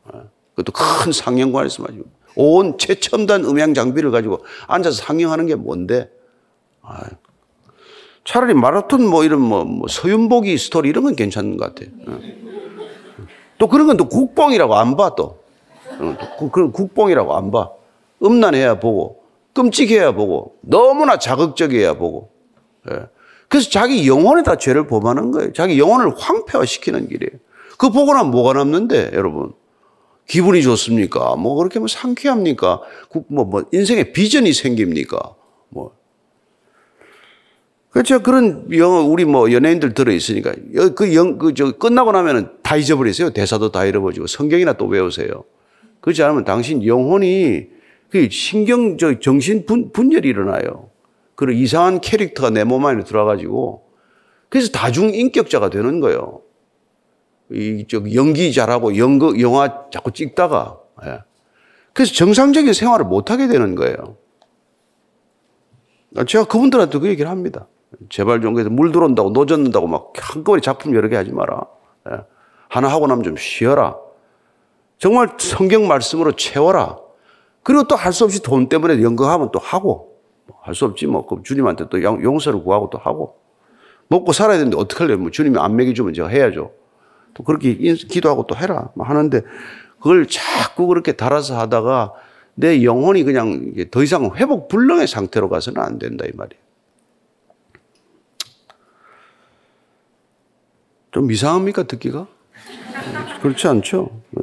아, 0.07 0.25
그것도 0.55 0.73
큰 0.73 1.12
상영관에서 1.12 1.83
말이죠. 1.83 2.05
온 2.37 2.79
최첨단 2.79 3.45
음향 3.45 3.75
장비를 3.75 4.11
가지고 4.11 4.45
앉아서 4.67 5.03
상영하는 5.03 5.47
게 5.47 5.55
뭔데? 5.55 6.11
아, 6.83 7.03
차라리 8.24 8.54
마라톤 8.54 9.06
뭐 9.06 9.24
이런 9.24 9.40
뭐, 9.40 9.64
뭐 9.64 9.87
서윤복이 9.88 10.56
스토리 10.58 10.88
이런 10.88 11.04
건 11.04 11.14
괜찮은 11.14 11.56
것 11.56 11.74
같아요. 11.74 11.90
어. 12.06 12.18
또 13.58 13.68
그런 13.68 13.87
건 13.87 13.96
또 13.96 14.08
국뽕이라고 14.08 14.74
안 14.74 14.96
봐, 14.96 15.14
또. 15.14 15.38
어, 15.98 16.48
그런 16.50 16.72
국뽕이라고 16.72 17.37
안 17.37 17.50
봐. 17.50 17.70
음란해야 18.22 18.80
보고, 18.80 19.22
끔찍해야 19.52 20.12
보고, 20.12 20.56
너무나 20.62 21.18
자극적이어야 21.18 21.94
보고. 21.94 22.30
예. 22.90 23.06
그래서 23.48 23.70
자기 23.70 24.08
영혼에다 24.08 24.56
죄를 24.56 24.87
범하는 24.87 25.30
거예요. 25.30 25.52
자기 25.52 25.78
영혼을 25.78 26.12
황폐화시키는 26.16 27.08
길이에요. 27.08 27.38
그 27.78 27.90
보고 27.90 28.14
나면 28.14 28.30
뭐가 28.30 28.54
남는데, 28.54 29.10
여러분? 29.12 29.52
기분이 30.26 30.62
좋습니까? 30.62 31.37
뭐 31.37 31.54
그렇게 31.56 31.78
뭐 31.78 31.87
상쾌합니까? 31.87 32.80
뭐, 33.28 33.44
뭐 33.44 33.64
인생에 33.72 34.12
비전이 34.12 34.52
생깁니까? 34.54 35.34
뭐 35.68 35.92
그렇죠. 37.94 38.24
그런 38.24 38.66
영어, 38.76 39.02
우리 39.02 39.24
뭐 39.24 39.52
연예인들 39.52 39.94
들어있으니까. 39.94 40.52
그 40.96 41.14
영, 41.14 41.38
그, 41.38 41.54
저, 41.54 41.70
끝나고 41.70 42.11
나면은 42.11 42.48
다 42.61 42.76
잊어버리세요. 42.76 43.30
대사도 43.30 43.70
다 43.70 43.85
잃어버리고. 43.85 44.26
성경이나 44.26 44.72
또 44.72 44.87
외우세요. 44.87 45.44
그렇지 46.00 46.20
않으면 46.24 46.44
당신 46.44 46.85
영혼이 46.85 47.68
그 48.11 48.28
신경, 48.30 48.98
저, 48.98 49.20
정신 49.20 49.64
분, 49.64 49.92
분열이 49.92 50.28
일어나요. 50.28 50.90
그런 51.37 51.54
이상한 51.54 52.00
캐릭터가 52.00 52.50
내 52.50 52.64
몸 52.64 52.85
안에 52.85 53.04
들어와가지고. 53.04 53.85
그래서 54.48 54.72
다중인격자가 54.72 55.70
되는 55.70 56.00
거예요. 56.00 56.42
이, 57.52 57.87
저, 57.88 58.02
연기 58.12 58.52
잘하고 58.52 58.96
연극, 58.96 59.40
영화 59.40 59.85
자꾸 59.92 60.11
찍다가. 60.11 60.80
예. 61.07 61.20
그래서 61.92 62.12
정상적인 62.12 62.72
생활을 62.72 63.04
못하게 63.07 63.46
되는 63.46 63.76
거예요. 63.76 64.16
제가 66.26 66.46
그분들한테 66.46 66.98
그 66.98 67.07
얘기를 67.07 67.30
합니다. 67.30 67.68
제발 68.09 68.40
좀 68.40 68.54
그래서 68.54 68.70
물 68.70 68.92
들어온다고 68.92 69.30
노젓는다고 69.30 69.87
막 69.87 70.12
한꺼번에 70.16 70.61
작품 70.61 70.94
여러 70.94 71.09
개 71.09 71.16
하지 71.16 71.33
마라. 71.33 71.62
예. 72.11 72.18
하나 72.68 72.88
하고 72.88 73.07
나면 73.07 73.24
좀 73.24 73.37
쉬어라. 73.37 73.96
정말 74.98 75.28
성경 75.38 75.87
말씀으로 75.88 76.33
채워라. 76.33 76.98
그리고 77.62 77.85
또 77.85 77.96
할 77.96 78.12
수 78.12 78.24
없이 78.24 78.42
돈 78.42 78.68
때문에 78.68 79.02
연극하면 79.02 79.50
또 79.52 79.59
하고 79.59 80.18
뭐할수 80.46 80.85
없지 80.85 81.07
뭐 81.07 81.26
주님한테 81.42 81.88
또 81.88 82.02
용서를 82.02 82.62
구하고 82.62 82.90
또 82.90 82.98
하고 82.98 83.38
먹고 84.09 84.33
살아야 84.33 84.59
되는데 84.59 84.76
어떻게 84.76 85.04
하려면 85.04 85.22
뭐 85.22 85.30
주님이 85.30 85.59
안 85.59 85.74
먹여주면 85.76 86.12
제가 86.14 86.28
해야죠. 86.28 86.72
또 87.33 87.42
그렇게 87.42 87.74
기도하고 87.74 88.46
또 88.46 88.54
해라 88.54 88.90
뭐 88.94 89.07
하는데 89.07 89.42
그걸 89.98 90.26
자꾸 90.26 90.87
그렇게 90.87 91.12
달아서 91.12 91.59
하다가 91.59 92.12
내 92.54 92.85
영혼이 92.85 93.24
그냥 93.24 93.72
더 93.90 94.02
이상 94.02 94.30
회복 94.37 94.68
불능의 94.68 95.09
상태로 95.09 95.48
가서는 95.48 95.80
안 95.80 95.98
된다 95.98 96.26
이 96.26 96.30
말이에요. 96.35 96.62
좀 101.14 101.31
이상합니까, 101.31 101.85
듣기가? 101.85 102.27
그렇지 103.40 103.68
않죠. 103.68 104.11
네. 104.31 104.42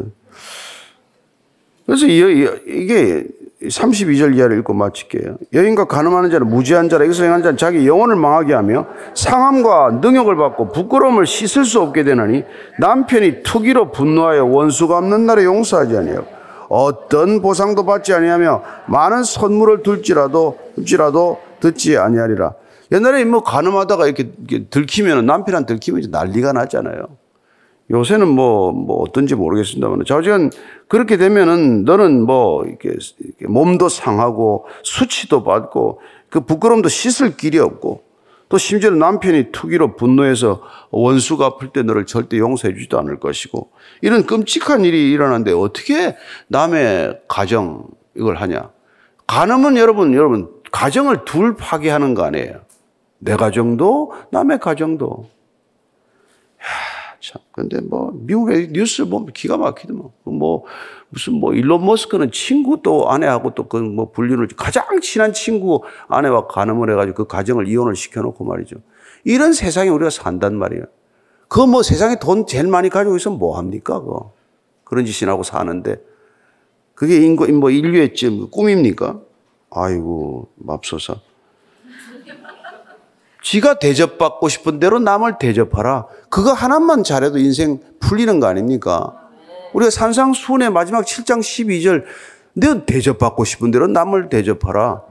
그래서 1.85 2.05
이게 2.05 3.25
32절 3.61 4.37
이하를 4.37 4.57
읽고 4.59 4.73
마칠게요. 4.73 5.35
여인과 5.53 5.85
가늠하는 5.85 6.31
자는 6.31 6.47
무지한 6.47 6.87
자라 6.87 7.03
이것을 7.03 7.25
행하는 7.25 7.43
자는 7.43 7.57
자기 7.57 7.85
영혼을 7.85 8.15
망하게 8.15 8.53
하며 8.53 8.87
상함과 9.13 9.99
능욕을 10.01 10.37
받고 10.37 10.71
부끄러움을 10.71 11.25
씻을 11.25 11.65
수 11.65 11.81
없게 11.81 12.05
되나니 12.05 12.45
남편이 12.79 13.43
투기로 13.43 13.91
분노하여 13.91 14.45
원수가 14.45 14.97
없는 14.97 15.25
날에 15.25 15.43
용서하지 15.43 15.97
아니하고 15.97 16.27
어떤 16.69 17.41
보상도 17.41 17.85
받지 17.85 18.13
아니하며 18.13 18.63
많은 18.87 19.23
선물을 19.25 19.83
둘지라도 19.83 20.57
둘지라도 20.75 21.41
듣지 21.59 21.97
아니하리라. 21.97 22.53
옛날에 22.91 23.23
뭐 23.25 23.43
가늠하다가 23.43 24.05
이렇게, 24.05 24.31
들키면 24.69 25.25
남편한 25.25 25.65
들키면 25.65 26.03
난리가 26.11 26.53
나잖아요. 26.53 27.17
요새는 27.89 28.27
뭐, 28.27 28.71
뭐 28.71 29.01
어떤지 29.01 29.35
모르겠습니다만 29.35 30.03
자우지간 30.05 30.51
그렇게 30.87 31.17
되면은 31.17 31.83
너는 31.83 32.21
뭐 32.21 32.63
이렇게, 32.65 32.89
이렇게 32.89 33.47
몸도 33.47 33.89
상하고 33.89 34.65
수치도 34.83 35.43
받고 35.43 35.99
그 36.29 36.41
부끄러움도 36.41 36.89
씻을 36.89 37.35
길이 37.35 37.59
없고 37.59 38.03
또 38.47 38.57
심지어 38.57 38.91
남편이 38.91 39.51
투기로 39.51 39.95
분노해서 39.95 40.61
원수가 40.91 41.45
아플 41.45 41.69
때 41.69 41.83
너를 41.83 42.05
절대 42.05 42.37
용서해 42.37 42.73
주지도 42.73 42.99
않을 42.99 43.19
것이고 43.19 43.71
이런 44.01 44.25
끔찍한 44.25 44.83
일이 44.83 45.11
일어나는데 45.11 45.53
어떻게 45.53 46.17
남의 46.47 47.21
가정 47.27 47.87
이걸 48.15 48.35
하냐. 48.35 48.71
간음은 49.27 49.77
여러분, 49.77 50.13
여러분, 50.13 50.49
가정을 50.71 51.23
둘 51.23 51.55
파괴하는 51.55 52.13
거 52.13 52.23
아니에요. 52.23 52.59
내 53.21 53.35
가정도 53.37 54.13
남의 54.31 54.59
가정도. 54.59 55.27
야, 56.61 56.65
참. 57.21 57.41
근데 57.51 57.79
뭐 57.81 58.11
미국의 58.15 58.69
뉴스 58.71 59.05
보면 59.07 59.33
기가 59.33 59.57
막히더만. 59.57 60.09
뭐 60.25 60.65
무슨 61.09 61.33
뭐 61.35 61.53
일론 61.53 61.85
머스크는 61.85 62.31
친구 62.31 62.81
또 62.81 63.09
아내하고 63.11 63.53
또 63.55 63.67
그 63.67 63.77
뭐 63.77 64.11
분리를 64.11 64.47
가장 64.57 64.99
친한 65.01 65.33
친구 65.33 65.83
아내와 66.07 66.47
간음을 66.47 66.89
해가지고 66.91 67.25
그 67.25 67.27
가정을 67.27 67.67
이혼을 67.67 67.95
시켜놓고 67.95 68.43
말이죠. 68.45 68.77
이런 69.23 69.53
세상에 69.53 69.89
우리가 69.89 70.09
산단 70.09 70.55
말이에요. 70.57 70.85
그 71.47 71.61
뭐 71.67 71.83
세상에 71.83 72.17
돈 72.19 72.47
제일 72.47 72.67
많이 72.67 72.89
가지고 72.89 73.17
있으면 73.17 73.37
뭐 73.39 73.57
합니까? 73.57 74.01
그 74.01 74.19
그런 74.85 75.05
짓이나 75.05 75.33
하고 75.33 75.43
사는데 75.43 75.97
그게 76.95 77.17
인고, 77.25 77.47
뭐 77.53 77.69
인류의 77.71 78.13
꿈입니까? 78.51 79.19
아이고, 79.71 80.49
맙소사. 80.55 81.15
지가 83.41 83.79
대접받고 83.79 84.49
싶은 84.49 84.79
대로 84.79 84.99
남을 84.99 85.37
대접하라. 85.39 86.05
그거 86.29 86.53
하나만 86.53 87.03
잘해도 87.03 87.37
인생 87.39 87.79
풀리는 87.99 88.39
거 88.39 88.47
아닙니까? 88.47 89.15
우리가 89.73 89.89
산상수훈의 89.89 90.69
마지막 90.69 91.05
7장 91.05 91.39
12절, 91.39 92.03
내 92.53 92.85
대접받고 92.85 93.45
싶은 93.45 93.71
대로 93.71 93.87
남을 93.87 94.29
대접하라. 94.29 95.01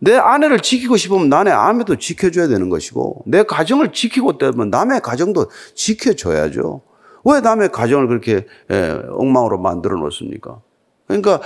내 0.00 0.16
아내를 0.16 0.60
지키고 0.60 0.96
싶으면 0.96 1.28
남의 1.28 1.52
아내도 1.52 1.96
지켜줘야 1.96 2.48
되는 2.48 2.68
것이고, 2.68 3.24
내 3.26 3.42
가정을 3.42 3.92
지키고 3.92 4.38
때면 4.38 4.70
남의 4.70 5.00
가정도 5.00 5.46
지켜줘야죠. 5.74 6.82
왜 7.24 7.40
남의 7.40 7.70
가정을 7.70 8.08
그렇게 8.08 8.46
예, 8.70 8.98
엉망으로 9.10 9.58
만들어 9.58 9.96
놓습니까? 9.98 10.60
그러니까 11.06 11.40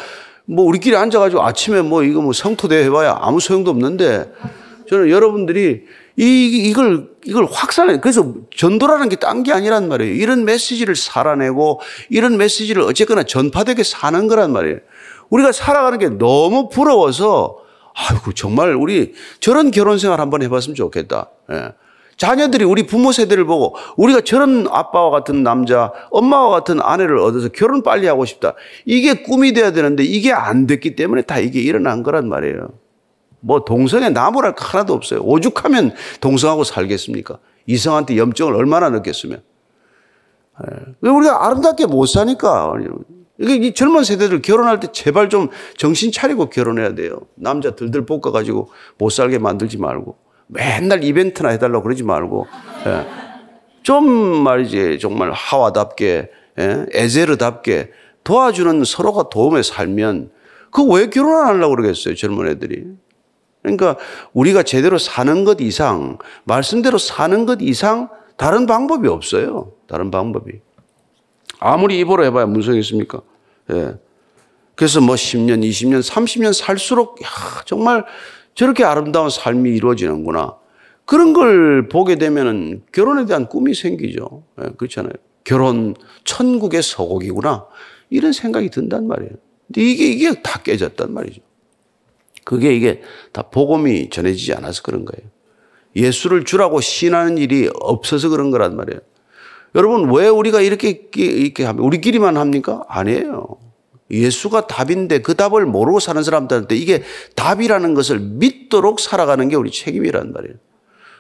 뭐 0.45 0.65
우리끼리 0.67 0.97
앉아가지고 0.97 1.43
아침에 1.43 1.83
뭐 1.83 2.03
이거 2.03 2.21
뭐 2.21 2.33
성토대 2.33 2.85
해봐야 2.85 3.19
아무 3.21 3.41
소용도 3.41 3.71
없는데 3.71 4.31
저는 4.89 5.11
여러분들이 5.11 5.83
이, 6.17 6.69
이걸, 6.69 7.09
이걸 7.25 7.47
확산해. 7.51 7.99
그래서 8.01 8.35
전도라는 8.57 9.09
게 9.09 9.17
딴 9.17 9.43
게 9.43 9.53
아니란 9.53 9.89
말이에요. 9.89 10.15
이런 10.15 10.45
메시지를 10.45 10.95
살아내고 10.97 11.81
이런 12.11 12.37
메시지를 12.37 12.83
어쨌거나 12.83 13.23
전파되게 13.25 13.83
사는 13.83 14.29
거란 14.29 14.53
말이에요. 14.53 14.79
우리가 15.31 15.53
살아가는 15.53 15.99
게 15.99 16.09
너무 16.11 16.69
부러워서 16.69 17.59
아이고, 17.95 18.33
정말 18.33 18.75
우리 18.75 19.13
저런 19.41 19.71
결혼 19.71 19.99
생활 19.99 20.21
한번 20.21 20.43
해봤으면 20.43 20.75
좋겠다. 20.75 21.31
예. 21.53 21.73
자녀들이 22.17 22.65
우리 22.65 22.87
부모 22.87 23.11
세대를 23.11 23.45
보고 23.45 23.75
우리가 23.97 24.21
저런 24.21 24.69
아빠와 24.71 25.11
같은 25.11 25.43
남자, 25.43 25.93
엄마와 26.11 26.51
같은 26.51 26.81
아내를 26.81 27.19
얻어서 27.19 27.49
결혼 27.49 27.83
빨리 27.83 28.07
하고 28.07 28.25
싶다. 28.25 28.55
이게 28.85 29.23
꿈이 29.25 29.53
돼야 29.53 29.73
되는데 29.73 30.05
이게 30.05 30.33
안 30.33 30.69
됐기 30.69 30.95
때문에 30.95 31.23
다 31.23 31.39
이게 31.41 31.61
일어난 31.61 32.05
거란 32.05 32.29
말이에요. 32.29 32.69
뭐 33.45 33.63
동성애 33.65 34.09
나무랄 34.09 34.55
거 34.55 34.65
하나도 34.65 34.95
없어요. 34.95 35.21
오죽하면 35.21 35.93
동성하고 36.21 36.65
살겠습니까? 36.65 37.39
이성한테 37.67 38.17
염증을 38.17 38.55
얼마나 38.55 38.89
넣겠으면. 38.89 39.43
왜 41.01 41.11
우리가 41.11 41.47
아름답게 41.47 41.87
못 41.87 42.07
사니까. 42.07 42.73
이 43.39 43.75
젊은 43.75 44.05
세대들 44.05 44.41
결혼할 44.41 44.81
때 44.81 44.89
제발 44.93 45.29
좀 45.29 45.51
정신 45.77 46.11
차리고 46.11 46.49
결혼해야 46.49 46.95
돼요. 46.95 47.21
남자 47.35 47.75
들들 47.75 48.07
볶아가지고 48.07 48.71
못 48.97 49.11
살게 49.11 49.39
만들지 49.39 49.77
말고. 49.77 50.17
맨날 50.47 51.05
이벤트나 51.05 51.51
해달라고 51.51 51.83
그러지 51.83 52.03
말고. 52.03 52.47
예. 52.87 53.07
좀 53.83 54.07
말이지, 54.09 54.99
정말 55.01 55.33
하와답게, 55.33 56.31
예? 56.59 56.87
에제르답게 56.93 57.91
도와주는 58.25 58.85
서로가 58.85 59.29
도움에 59.29 59.63
살면 59.63 60.31
그 60.71 60.83
왜 60.85 61.09
결혼 61.11 61.37
안 61.37 61.47
하려고 61.57 61.77
그러겠어요, 61.77 62.15
젊은 62.15 62.49
애들이. 62.49 62.85
그러니까 63.65 63.97
우리가 64.35 64.63
제대로 64.63 64.99
사는 64.99 65.45
것 65.45 65.61
이상, 65.61 66.19
말씀대로 66.45 66.99
사는 66.99 67.47
것 67.47 67.59
이상 67.63 68.11
다른 68.37 68.67
방법이 68.67 69.09
없어요. 69.09 69.73
다른 69.89 70.11
방법이. 70.11 70.61
아무리 71.61 71.99
입으로 72.01 72.25
해봐야 72.25 72.45
무슨 72.45 72.75
있습니까? 72.75 73.23
예. 73.73 73.95
그래서 74.75 75.01
뭐 75.01 75.15
10년, 75.15 75.63
20년, 75.65 76.03
30년 76.03 76.53
살수록 76.53 77.23
야, 77.23 77.27
정말 77.65 78.05
저렇게 78.55 78.85
아름다운 78.85 79.31
삶이 79.31 79.71
이루어지는구나. 79.71 80.57
그런 81.07 81.33
걸 81.33 81.89
보게 81.89 82.17
되면은 82.17 82.83
결혼에 82.93 83.25
대한 83.25 83.49
꿈이 83.49 83.75
생기죠. 83.75 84.43
예, 84.63 84.69
그렇잖아요. 84.77 85.13
결혼 85.45 85.95
천국의 86.25 86.83
서곡이구나. 86.83 87.67
이런 88.11 88.33
생각이 88.33 88.69
든단 88.69 89.07
말이에요. 89.07 89.33
근데 89.67 89.81
이게, 89.81 90.07
이게 90.07 90.43
다 90.43 90.61
깨졌단 90.63 91.15
말이죠. 91.15 91.41
그게 92.45 92.75
이게 92.75 93.03
다 93.33 93.43
복음이 93.43 94.11
전해지지 94.11 94.53
않아서 94.55 94.83
그런 94.83 95.05
거예요. 95.05 95.31
예수를 95.97 96.45
주라고 96.45 96.81
신하는 96.81 97.39
일이 97.39 97.69
없어서 97.81 98.29
그런 98.29 98.51
거란 98.51 98.77
말이에요. 98.77 99.01
여러분, 99.75 100.13
왜 100.15 100.29
우리가 100.29 100.61
이렇게, 100.61 101.09
이렇게 101.17 101.65
하면, 101.65 101.85
우리끼리만 101.85 102.37
합니까? 102.37 102.85
아니에요. 102.89 103.59
예수가 104.11 104.67
답인데 104.67 105.23
그 105.23 105.35
답을 105.35 105.67
모르고 105.67 105.99
사는 105.99 106.23
사람들한테 106.23 106.77
이게 106.77 107.03
답이라는 107.37 107.95
것을 107.95 108.21
믿도록 108.21 109.01
살아가는 109.01 109.49
게 109.49 109.57
우리 109.57 109.71
책임이란 109.71 110.33
말이에요. 110.33 110.57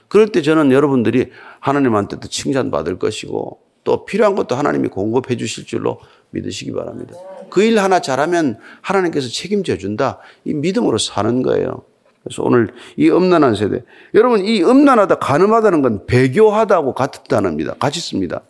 그럴 0.08 0.28
때 0.28 0.42
저는 0.42 0.70
여러분들이 0.70 1.30
하나님한테도 1.60 2.28
칭찬받을 2.28 2.98
것이고 2.98 3.63
또 3.84 4.04
필요한 4.04 4.34
것도 4.34 4.56
하나님이 4.56 4.88
공급해 4.88 5.36
주실 5.36 5.66
줄로 5.66 6.00
믿으시기 6.30 6.72
바랍니다. 6.72 7.14
그 7.50 7.62
일 7.62 7.78
하나 7.78 8.00
잘하면 8.00 8.58
하나님께서 8.80 9.28
책임져 9.28 9.76
준다. 9.76 10.18
이 10.44 10.54
믿음으로 10.54 10.98
사는 10.98 11.42
거예요. 11.42 11.82
그래서 12.24 12.42
오늘 12.42 12.68
이 12.96 13.10
음란한 13.10 13.54
세대. 13.54 13.84
여러분, 14.14 14.44
이 14.44 14.62
음란하다, 14.62 15.16
가늠하다는 15.16 15.82
건 15.82 16.06
배교하다고 16.06 16.94
같은 16.94 17.22
단어입니다. 17.28 17.74
같이 17.74 18.00
씁니다. 18.00 18.40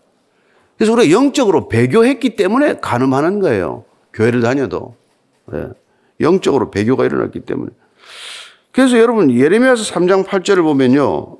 그래서 0.78 0.92
우리가 0.92 1.10
영적으로 1.10 1.68
배교했기 1.68 2.36
때문에 2.36 2.78
가늠하는 2.80 3.40
거예요. 3.40 3.84
교회를 4.12 4.40
다녀도. 4.42 4.94
네. 5.52 5.66
영적으로 6.20 6.70
배교가 6.70 7.04
일어났기 7.04 7.40
때문에. 7.40 7.70
그래서 8.72 8.98
여러분, 8.98 9.30
예레미야서 9.30 9.82
3장 9.92 10.24
8절을 10.24 10.62
보면요. 10.62 11.38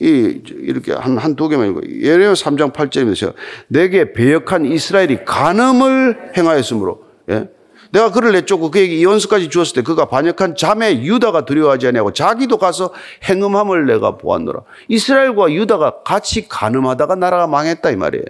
이, 0.00 0.42
이렇게 0.50 0.92
한, 0.92 1.18
한 1.18 1.36
두 1.36 1.48
개만 1.48 1.68
읽고. 1.68 1.82
예레미야 1.84 2.32
3장 2.32 2.72
8절이면서 2.72 3.34
내게 3.68 4.12
배역한 4.12 4.64
이스라엘이 4.64 5.24
간음을 5.24 6.32
행하였으므로, 6.36 7.04
예? 7.30 7.48
내가 7.92 8.12
그를 8.12 8.32
내쫓고 8.32 8.70
그에게 8.70 8.94
이원수까지 8.96 9.48
주었을 9.50 9.74
때 9.74 9.82
그가 9.82 10.06
반역한 10.06 10.54
자매 10.54 11.02
유다가 11.02 11.44
두려워하지 11.44 11.88
아니하고 11.88 12.12
자기도 12.12 12.56
가서 12.56 12.92
행음함을 13.28 13.86
내가 13.86 14.16
보았노라. 14.16 14.60
이스라엘과 14.88 15.52
유다가 15.52 16.02
같이 16.04 16.48
간음하다가 16.48 17.16
나라가 17.16 17.46
망했다 17.48 17.90
이 17.90 17.96
말이에요. 17.96 18.24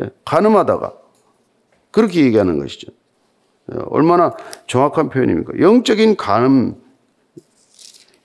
예? 0.00 0.10
간음하다가 0.24 0.92
그렇게 1.92 2.24
얘기하는 2.24 2.58
것이죠. 2.58 2.88
예, 3.72 3.78
얼마나 3.90 4.34
정확한 4.66 5.08
표현입니까? 5.08 5.60
영적인 5.60 6.16
간음 6.16 6.74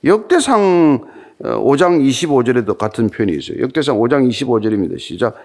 역대상 0.03 1.14
5장 1.41 1.83
어, 1.83 1.99
25절에도 1.99 2.77
같은 2.77 3.09
표현이 3.09 3.33
있어요. 3.37 3.61
역대상 3.61 3.97
5장 3.97 4.29
25절입니다. 4.29 4.99
시작. 4.99 5.35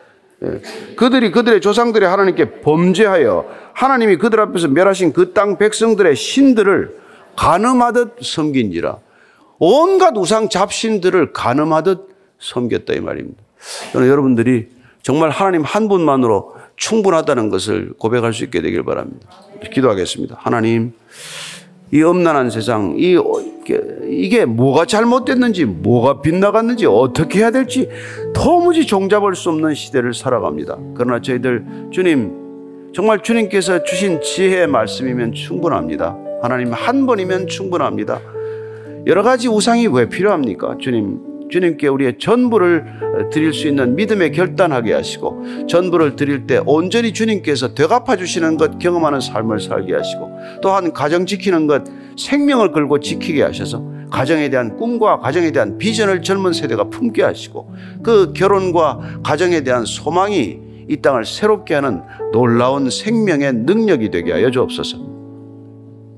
예. 0.43 0.61
그들이 0.97 1.31
그들의 1.31 1.61
조상들이 1.61 2.05
하나님께 2.05 2.61
범죄하여 2.61 3.47
하나님이 3.75 4.17
그들 4.17 4.41
앞에서 4.41 4.69
멸하신 4.69 5.13
그 5.13 5.35
땅 5.35 5.59
백성들의 5.59 6.17
신들을 6.17 6.97
간음하듯 7.37 8.17
섬긴지라. 8.23 8.99
온갖 9.59 10.17
우상 10.17 10.49
잡신들을 10.49 11.33
간음하듯 11.33 12.09
섬겼다 12.39 12.95
이 12.95 13.01
말입니다. 13.01 13.43
저는 13.93 14.09
여러분들이 14.09 14.69
정말 15.03 15.31
하나님 15.31 15.63
한 15.63 15.89
분만으로 15.89 16.55
충분하다는 16.77 17.51
것을 17.51 17.93
고백할 17.99 18.33
수 18.33 18.45
있게 18.45 18.63
되길 18.63 18.83
바랍니다. 18.85 19.29
기도하겠습니다. 19.73 20.37
하나님, 20.39 20.95
이 21.93 22.03
엄난한 22.03 22.51
세상, 22.51 22.95
이, 22.97 23.19
이게 24.09 24.45
뭐가 24.45 24.85
잘못됐는지, 24.85 25.65
뭐가 25.65 26.21
빗나갔는지, 26.21 26.87
어떻게 26.87 27.41
해야 27.41 27.51
될지 27.51 27.89
도무지 28.33 28.87
종잡을 28.87 29.35
수 29.35 29.49
없는 29.49 29.75
시대를 29.75 30.15
살아갑니다. 30.15 30.79
그러나 30.95 31.21
저희들, 31.21 31.65
주님, 31.91 32.93
정말 32.93 33.23
주님께서 33.23 33.83
주신 33.85 34.21
지혜의 34.21 34.67
말씀이면 34.69 35.33
충분합니다. 35.33 36.17
하나님 36.43 36.73
한 36.73 37.07
번이면 37.07 37.49
충분합니다. 37.49 38.21
여러 39.07 39.23
가지 39.23 39.49
우상이 39.49 39.87
왜 39.89 40.09
필요합니까? 40.09 40.77
주님, 40.79 41.30
주님께 41.51 41.89
우리의 41.89 42.19
전부를 42.19 43.29
드릴 43.33 43.53
수 43.53 43.69
있는 43.69 43.95
믿음에 43.97 44.31
결단하게 44.31 44.93
하시고 44.93 45.67
전부를 45.69 46.17
드릴 46.17 46.47
때 46.47 46.61
온전히 46.65 47.13
주님께서 47.13 47.75
되갚아 47.75 48.17
주시는 48.17 48.57
것 48.57 48.79
경험하는 48.79 49.21
삶을 49.21 49.61
살게 49.61 49.95
하시고 49.95 50.31
또한 50.63 50.93
가정 50.93 51.27
지키는 51.27 51.67
것 51.67 51.85
생명을 52.19 52.73
걸고 52.73 53.01
지키게 53.01 53.43
하셔서 53.43 53.85
가정에 54.11 54.51
대한 54.51 54.77
꿈과 54.77 55.21
가정에 55.21 55.53
대한 55.53 55.79
비전을 55.79 56.23
젊은 56.23 56.53
세대가 56.53 56.85
품게 56.85 57.23
하시고 57.23 57.73
그 58.03 58.33
결혼과 58.33 59.21
가정에 59.23 59.63
대한 59.63 59.85
소망이 59.85 60.59
이 60.89 60.97
땅을 61.01 61.25
새롭게 61.25 61.75
하는 61.75 62.03
놀라운 62.33 62.91
생명의 62.91 63.53
능력이 63.53 64.11
되게 64.11 64.33
하여 64.33 64.51
주옵소서. 64.51 64.99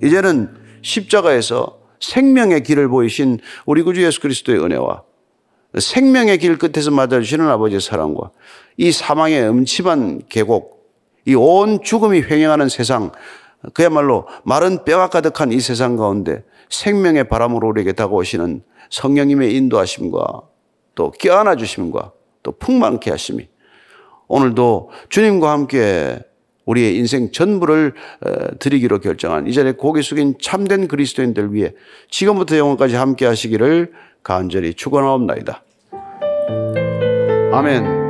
이제는 0.03 0.49
십자가에서 0.81 1.79
생명의 2.01 2.62
길을 2.62 2.88
보이신 2.88 3.38
우리 3.66 3.83
구주 3.83 4.03
예수 4.03 4.21
그리스도의 4.21 4.64
은혜와 4.64 5.03
생명의 5.79 6.39
길 6.39 6.59
끝에서 6.59 6.91
맞아주시는 6.91 7.49
아버지의 7.49 7.81
사랑과 7.81 8.31
이 8.77 8.93
사망의 8.93 9.49
음침한 9.49 10.23
계곡, 10.29 10.83
이 11.27 11.35
온 11.35 11.83
죽음이 11.83 12.23
횡행하는 12.23 12.69
세상, 12.69 13.13
그야말로 13.75 14.27
마른 14.45 14.85
뼈가 14.85 15.09
가득한 15.09 15.53
이 15.53 15.61
세상 15.61 15.97
가운데 15.97 16.43
생명의 16.69 17.29
바람으로 17.29 17.69
우리에게 17.69 17.93
다가오시는 17.93 18.63
성령님의 18.91 19.55
인도하심과 19.55 20.43
또 20.95 21.11
껴안아 21.13 21.57
주심과 21.57 22.13
또 22.43 22.53
풍만케 22.53 23.11
하심이 23.11 23.49
오늘도 24.29 24.91
주님과 25.09 25.51
함께 25.51 26.19
우리의 26.65 26.97
인생 26.97 27.31
전부를 27.33 27.95
어, 28.25 28.59
드리기로 28.59 29.01
결정한 29.01 29.47
이 29.47 29.53
자리에 29.53 29.73
고개 29.73 30.03
숙인 30.03 30.35
참된 30.41 30.89
그리스도인들 30.89 31.53
위해 31.55 31.73
지금부터 32.11 32.57
영원까지 32.57 32.95
함께 32.95 33.27
하시기를 33.27 33.93
간절히 34.23 34.75
축원하옵나이다. 34.75 35.63
아멘. 37.53 38.02